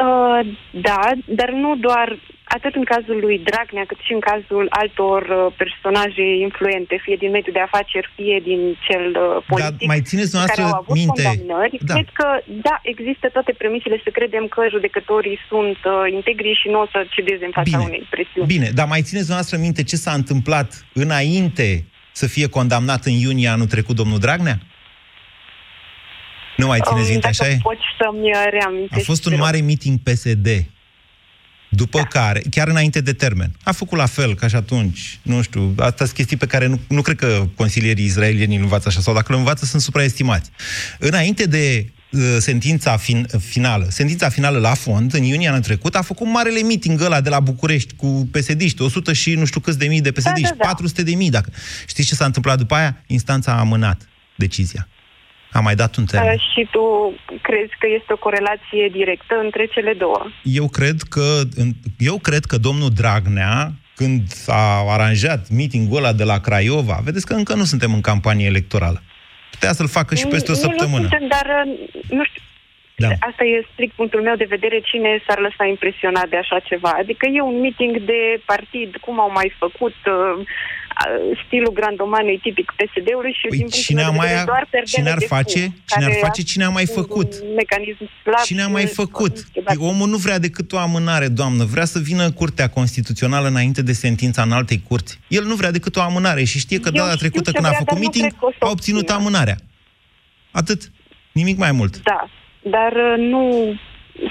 [0.00, 0.40] uh,
[0.70, 2.18] da, dar nu doar
[2.56, 7.30] atât în cazul lui Dragnea, cât și în cazul altor uh, personaje influente, fie din
[7.36, 11.22] mediul de afaceri, fie din cel uh, politic, mai țineți care dumneavoastră au avut minte-
[11.22, 11.76] condamnări.
[11.88, 11.94] Da.
[11.96, 12.28] Cred că,
[12.68, 16.98] da, există toate premisele să credem că judecătorii sunt uh, integri și nu o să
[17.16, 17.88] cedeze în fața Bine.
[17.88, 18.52] unei presiuni.
[18.56, 20.68] Bine, dar mai țineți dumneavoastră minte ce s-a întâmplat
[21.02, 21.68] înainte
[22.20, 24.56] să fie condamnat în iunie anul trecut domnul Dragnea?
[26.56, 27.58] Nu mai țineți Um, minte, dacă așa e?
[27.62, 29.04] poți să-mi uh, A reamintești.
[29.04, 29.46] fost un te rog.
[29.46, 30.64] mare meeting PSD.
[31.74, 32.04] După da.
[32.04, 35.18] care, chiar înainte de termen, a făcut la fel ca și atunci.
[35.22, 38.88] Nu știu, astea sunt chestii pe care nu, nu cred că consilierii izraelieni îl învață
[38.88, 40.50] așa, sau dacă îl învață, sunt supraestimați.
[40.98, 46.02] Înainte de uh, sentința fin, finală, sentința finală la fond, în iunie anul trecut, a
[46.02, 49.86] făcut marele meeting ăla de la București cu pesediști, 100 și nu știu câți de
[49.86, 50.64] mii de pesediști, da, da.
[50.64, 51.30] 400 de mii.
[51.30, 51.50] Dacă...
[51.86, 53.02] Știți ce s-a întâmplat după aia?
[53.06, 54.88] Instanța a amânat decizia.
[55.52, 56.34] A mai dat un termen.
[56.34, 60.26] Uh, și tu crezi că este o corelație directă între cele două?
[60.42, 61.40] Eu cred că,
[61.98, 67.34] eu cred că domnul Dragnea, când a aranjat meetingul ăla de la Craiova, vedeți că
[67.34, 69.02] încă nu suntem în campanie electorală.
[69.50, 71.02] Putea să-l facă și peste o Nu, săptămână.
[71.02, 71.78] Nu suntem, dar uh,
[72.08, 72.42] nu știu.
[72.96, 73.08] Da.
[73.28, 76.92] Asta e strict punctul meu de vedere, cine s-ar lăsa impresionat de așa ceva.
[77.02, 80.46] Adică e un meeting de partid, cum au mai făcut, uh, uh,
[81.46, 84.66] stilul grandomanei tipic PSD-ului și Păi din punctul cine meu a de mai- vedere doar
[84.70, 85.60] perdele cine ar de face?
[85.60, 86.42] fum, Cine ar care face?
[86.42, 87.30] Cine a mai un făcut?
[87.56, 89.34] mecanism slab Cine a și mai nu- făcut?
[89.38, 91.64] nu știu, dacă- Omul nu vrea decât o amânare, doamnă.
[91.64, 95.18] Vrea să vină Curtea Constituțională înainte de sentința în altei curți.
[95.28, 97.66] El nu vrea decât o amânare și știe că Eu data știu trecută ce când
[97.66, 99.18] a vrea, făcut dar nu meeting, cred că o să a obținut obțină.
[99.20, 99.56] amânarea.
[100.50, 100.80] Atât.
[101.32, 102.02] Nimic mai mult.
[102.02, 102.28] Da,
[102.60, 103.42] dar uh, nu,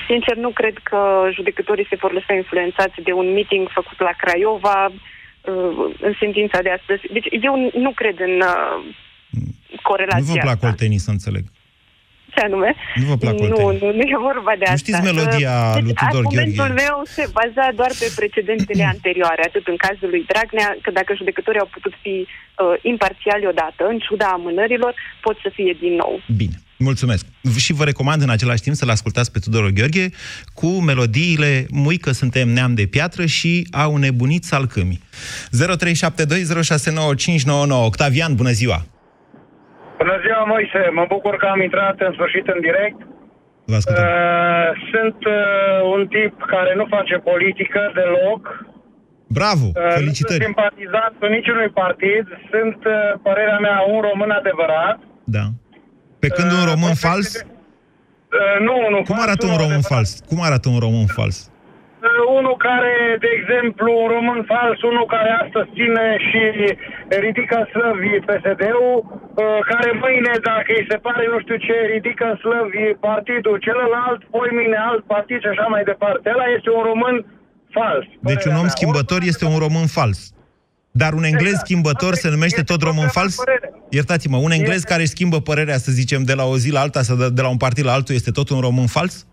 [0.08, 1.00] sincer, nu cred că
[1.34, 4.94] judecătorii se vor lăsa influențați de un meeting făcut la Craiova uh,
[6.08, 7.02] în sentința de astăzi.
[7.14, 8.76] Deci eu nu cred în uh,
[9.82, 10.68] corelația Nu vă plac asta.
[10.68, 11.44] oltenii, să înțeleg.
[12.36, 12.76] Ce anume?
[12.96, 13.80] Nu vă plac nu, oltenii.
[13.82, 14.84] nu, nu e vorba de Nu asta.
[14.84, 16.82] știți melodia Uh, lui Tudor Argumentul Gheorghe?
[16.84, 21.60] meu se baza doar pe precedentele anterioare, atât în cazul lui Dragnea, că dacă judecătorii
[21.60, 26.14] au putut fi uh, imparțiali odată, în ciuda amânărilor, pot să fie din nou.
[26.42, 26.56] Bine.
[26.90, 27.26] Mulțumesc.
[27.58, 30.10] Și vă recomand în același timp să-l ascultați pe Tudor Gheorghe
[30.54, 35.00] cu melodiile Muică suntem neam de piatră și Au nebunit salcâmii.
[35.04, 35.08] 0372069599
[37.90, 38.80] Octavian, bună ziua!
[39.98, 40.82] Bună ziua, Moise!
[41.00, 43.00] Mă bucur că am intrat în sfârșit în direct.
[43.66, 44.04] Vă ascultăm.
[44.04, 44.10] Uh,
[44.92, 45.42] sunt uh,
[45.96, 48.42] un tip care nu face politică deloc.
[49.38, 49.66] Bravo!
[49.70, 50.40] Uh, Felicitări!
[50.40, 52.26] Nu sunt simpatizant cu niciunui partid.
[52.52, 52.94] Sunt, uh,
[53.28, 54.98] părerea mea, un român adevărat.
[55.38, 55.46] Da.
[56.24, 57.30] Pe când un român fals?
[57.36, 59.00] Uh, nu, nu.
[59.10, 60.10] Cum arată un român fals?
[60.30, 61.38] Cum arată un român fals?
[61.46, 62.94] Uh, unul care,
[63.24, 66.42] de exemplu, un român fals, unul care astăzi ține și
[67.26, 72.24] ridică în slăvi PSD-ul, uh, care mâine, dacă îi se pare nu știu ce, ridică
[72.32, 76.26] în slăvi partidul celălalt, poi mâine alt partid și așa mai departe.
[76.34, 77.16] Ăla este un român
[77.76, 78.06] fals.
[78.32, 80.20] Deci un om schimbător este un român fals.
[80.92, 81.66] Dar un englez Exact.
[81.66, 83.36] schimbător se numește tot român fals?
[83.90, 87.02] Iertați-mă, un englez care își schimbă părerea, să zicem, de la o zi la alta,
[87.02, 89.26] sau de, de la un partid la altul, este tot un român fals?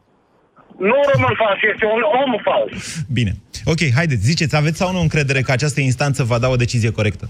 [0.78, 3.04] Nu un român fals, este un om fals.
[3.18, 3.32] Bine.
[3.64, 7.26] Ok, haideți, ziceți, aveți sau nu încredere că această instanță va da o decizie corectă?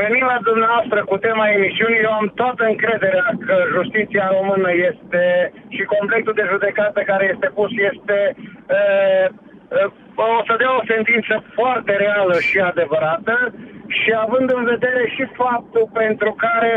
[0.00, 5.22] Venind la dumneavoastră cu tema emisiunii, eu am toată încrederea că justiția română este
[5.74, 8.18] și completul de judecată care este pus este
[8.76, 9.26] uh,
[9.76, 9.90] uh,
[10.38, 13.36] o să dea o sentință foarte reală și adevărată
[13.98, 16.72] și având în vedere și faptul pentru care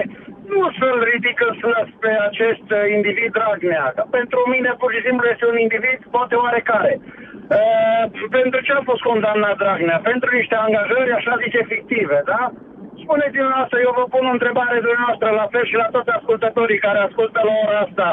[0.54, 3.86] nu să-l ridică slăs pe acest uh, individ Dragnea.
[3.96, 6.94] Că pentru mine, pur și simplu, este un individ poate oarecare.
[7.58, 8.04] Uh,
[8.38, 10.00] pentru ce a fost condamnat Dragnea?
[10.12, 12.42] Pentru niște angajări, așa zice, fictive, da?
[13.04, 17.00] Spuneți dumneavoastră, eu vă pun o întrebare dumneavoastră, la fel și la toți ascultătorii care
[17.00, 18.08] ascultă la ora asta.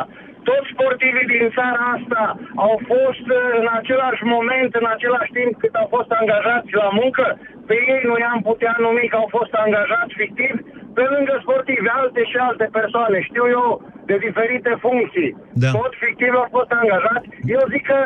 [0.48, 2.22] Toți sportivii din țara asta
[2.66, 7.26] au fost uh, în același moment, în același timp cât au fost angajați la muncă?
[7.68, 10.54] Pe ei nu i-am putea numi că au fost angajați fictiv?
[10.96, 13.66] Pe lângă sportivi, alte și alte persoane, știu eu,
[14.10, 15.30] de diferite funcții.
[15.62, 15.70] Da.
[15.78, 17.26] Tot fictiv au fost angajați.
[17.54, 18.00] Eu zic că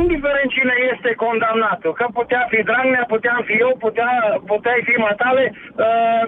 [0.00, 4.10] indiferent cine este condamnat, că putea fi Dragnea, puteam fi eu, putea,
[4.52, 5.44] puteai fi Matale,
[5.84, 6.22] uh,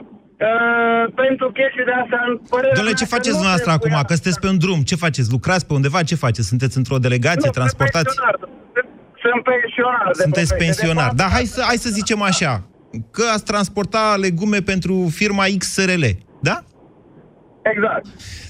[0.47, 3.89] uh, pentru chestii de astea, în părerea Domnule, mea ce că faceți nu dumneavoastră acum?
[3.89, 4.81] trebuia- Că sunteți pe un drum.
[4.91, 5.29] Ce faceți?
[5.37, 6.01] Lucrați pe undeva?
[6.11, 6.49] Ce faceți?
[6.53, 7.51] Sunteți într-o delegație?
[7.51, 8.11] Nu, transportați?
[8.15, 8.37] Sunt pensionar.
[9.25, 10.07] Sunt pensionar.
[10.17, 10.67] de Sunteți profesie.
[10.67, 11.09] pensionar.
[11.11, 12.53] De Dar fapt, hai să, hai să zicem așa.
[13.17, 16.05] Că ați transporta legume pentru firma XRL.
[16.49, 16.57] Da?
[17.63, 18.07] Exact.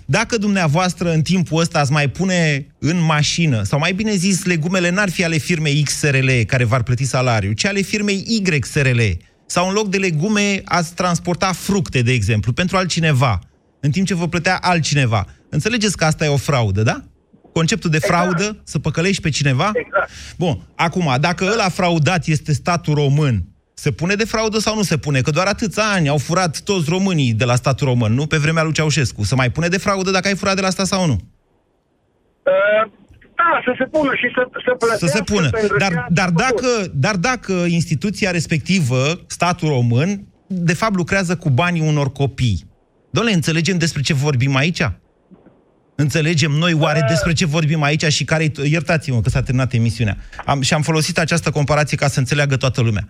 [0.06, 4.90] Dacă dumneavoastră în timpul ăsta ați mai pune în mașină, sau mai bine zis, legumele
[4.90, 9.00] n-ar fi ale firmei XRL care v-ar plăti salariu, ci ale firmei YXRL.
[9.50, 13.38] Sau în loc de legume ați transporta fructe, de exemplu, pentru altcineva,
[13.80, 15.26] în timp ce vă plătea altcineva.
[15.48, 17.02] Înțelegeți că asta e o fraudă, da?
[17.52, 19.70] Conceptul de fraudă, să păcălești pe cineva?
[19.74, 20.10] Exact.
[20.38, 23.44] Bun, acum, dacă ăla fraudat este statul român,
[23.74, 25.20] se pune de fraudă sau nu se pune?
[25.20, 28.26] Că doar atâția ani au furat toți românii de la statul român, nu?
[28.26, 29.24] Pe vremea lui Ceaușescu.
[29.24, 31.18] Se mai pune de fraudă dacă ai furat de la asta sau nu?
[32.48, 32.90] uh,
[33.40, 35.48] da, să se pună și să, să plătească Să se pună.
[35.50, 36.42] pentru Dar, ceea ce dar, a făcut.
[36.44, 42.66] dacă, dar dacă instituția respectivă, statul român, de fapt lucrează cu banii unor copii,
[43.10, 44.82] Doamne, înțelegem despre ce vorbim aici?
[45.94, 50.16] Înțelegem noi oare despre ce vorbim aici și care Iertați-mă că s-a terminat emisiunea.
[50.44, 53.08] Am, și am folosit această comparație ca să înțeleagă toată lumea.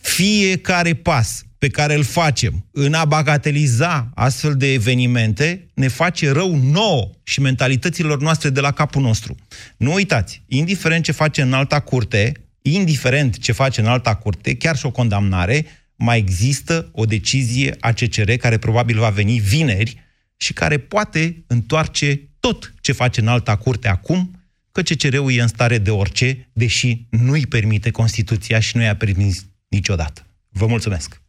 [0.00, 6.56] Fiecare pas pe care îl facem în a bagateliza astfel de evenimente ne face rău
[6.56, 9.36] nouă și mentalităților noastre de la capul nostru.
[9.76, 12.32] Nu uitați, indiferent ce face în alta curte,
[12.62, 17.92] indiferent ce face în alta curte, chiar și o condamnare, mai există o decizie a
[17.92, 20.06] CCR care probabil va veni vineri
[20.36, 24.42] și care poate întoarce tot ce face în alta curte acum,
[24.72, 29.46] că CCR-ul e în stare de orice, deși nu-i permite Constituția și nu i-a permis
[29.68, 30.26] niciodată.
[30.48, 31.27] Vă mulțumesc!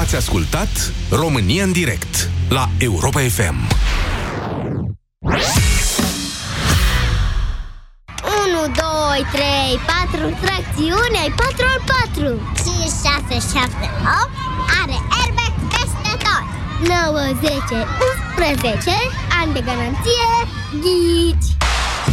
[0.00, 3.56] Ați ascultat România în direct la Europa FM.
[3.58, 5.32] 1,
[8.62, 9.44] 2, 3,
[10.10, 11.80] 4, tracțiune, ai 4 al
[12.14, 12.76] 4 5,
[13.30, 13.90] 6, 7,
[14.22, 14.30] 8
[14.80, 16.44] Are airbag peste tot.
[16.88, 17.86] 9, 10,
[18.36, 18.92] 11
[19.40, 20.30] Ani de garanție
[20.82, 21.59] Ghici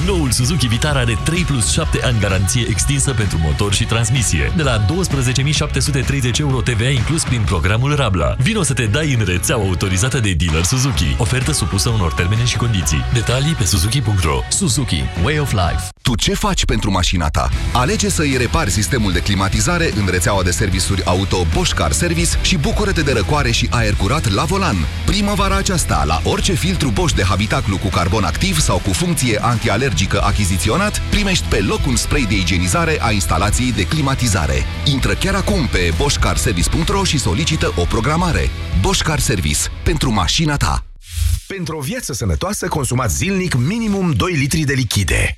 [0.06, 4.54] Noul Suzuki Vitara are 3 plus 7 ani garanție extinsă pentru motor și transmisie.
[4.56, 8.36] De la 12.730 euro TVA inclus prin programul Rabla.
[8.40, 11.16] Vino să te dai în rețeaua autorizată de dealer Suzuki.
[11.18, 13.06] Ofertă supusă unor termene și condiții.
[13.14, 15.04] Detalii pe suzuki.ro Suzuki.
[15.24, 15.88] Way of Life.
[16.02, 17.50] Tu ce faci pentru mașina ta?
[17.74, 22.30] Alege să îi repari sistemul de climatizare în rețeaua de servisuri auto Bosch Car Service
[22.42, 24.76] și bucură-te de răcoare și aer curat la volan.
[25.06, 29.40] Primăvara aceasta, la orice filtru Bosch de habitaclu cu carbon activ sau cu funcție
[29.78, 34.66] antialergică achiziționat, primești pe loc un spray de igienizare a instalației de climatizare.
[34.86, 38.50] Intră chiar acum pe boschcarservice.ro și solicită o programare.
[38.82, 39.60] Bosch Car Service.
[39.84, 40.86] Pentru mașina ta.
[41.48, 45.38] Pentru o viață sănătoasă, consumați zilnic minimum 2 litri de lichide.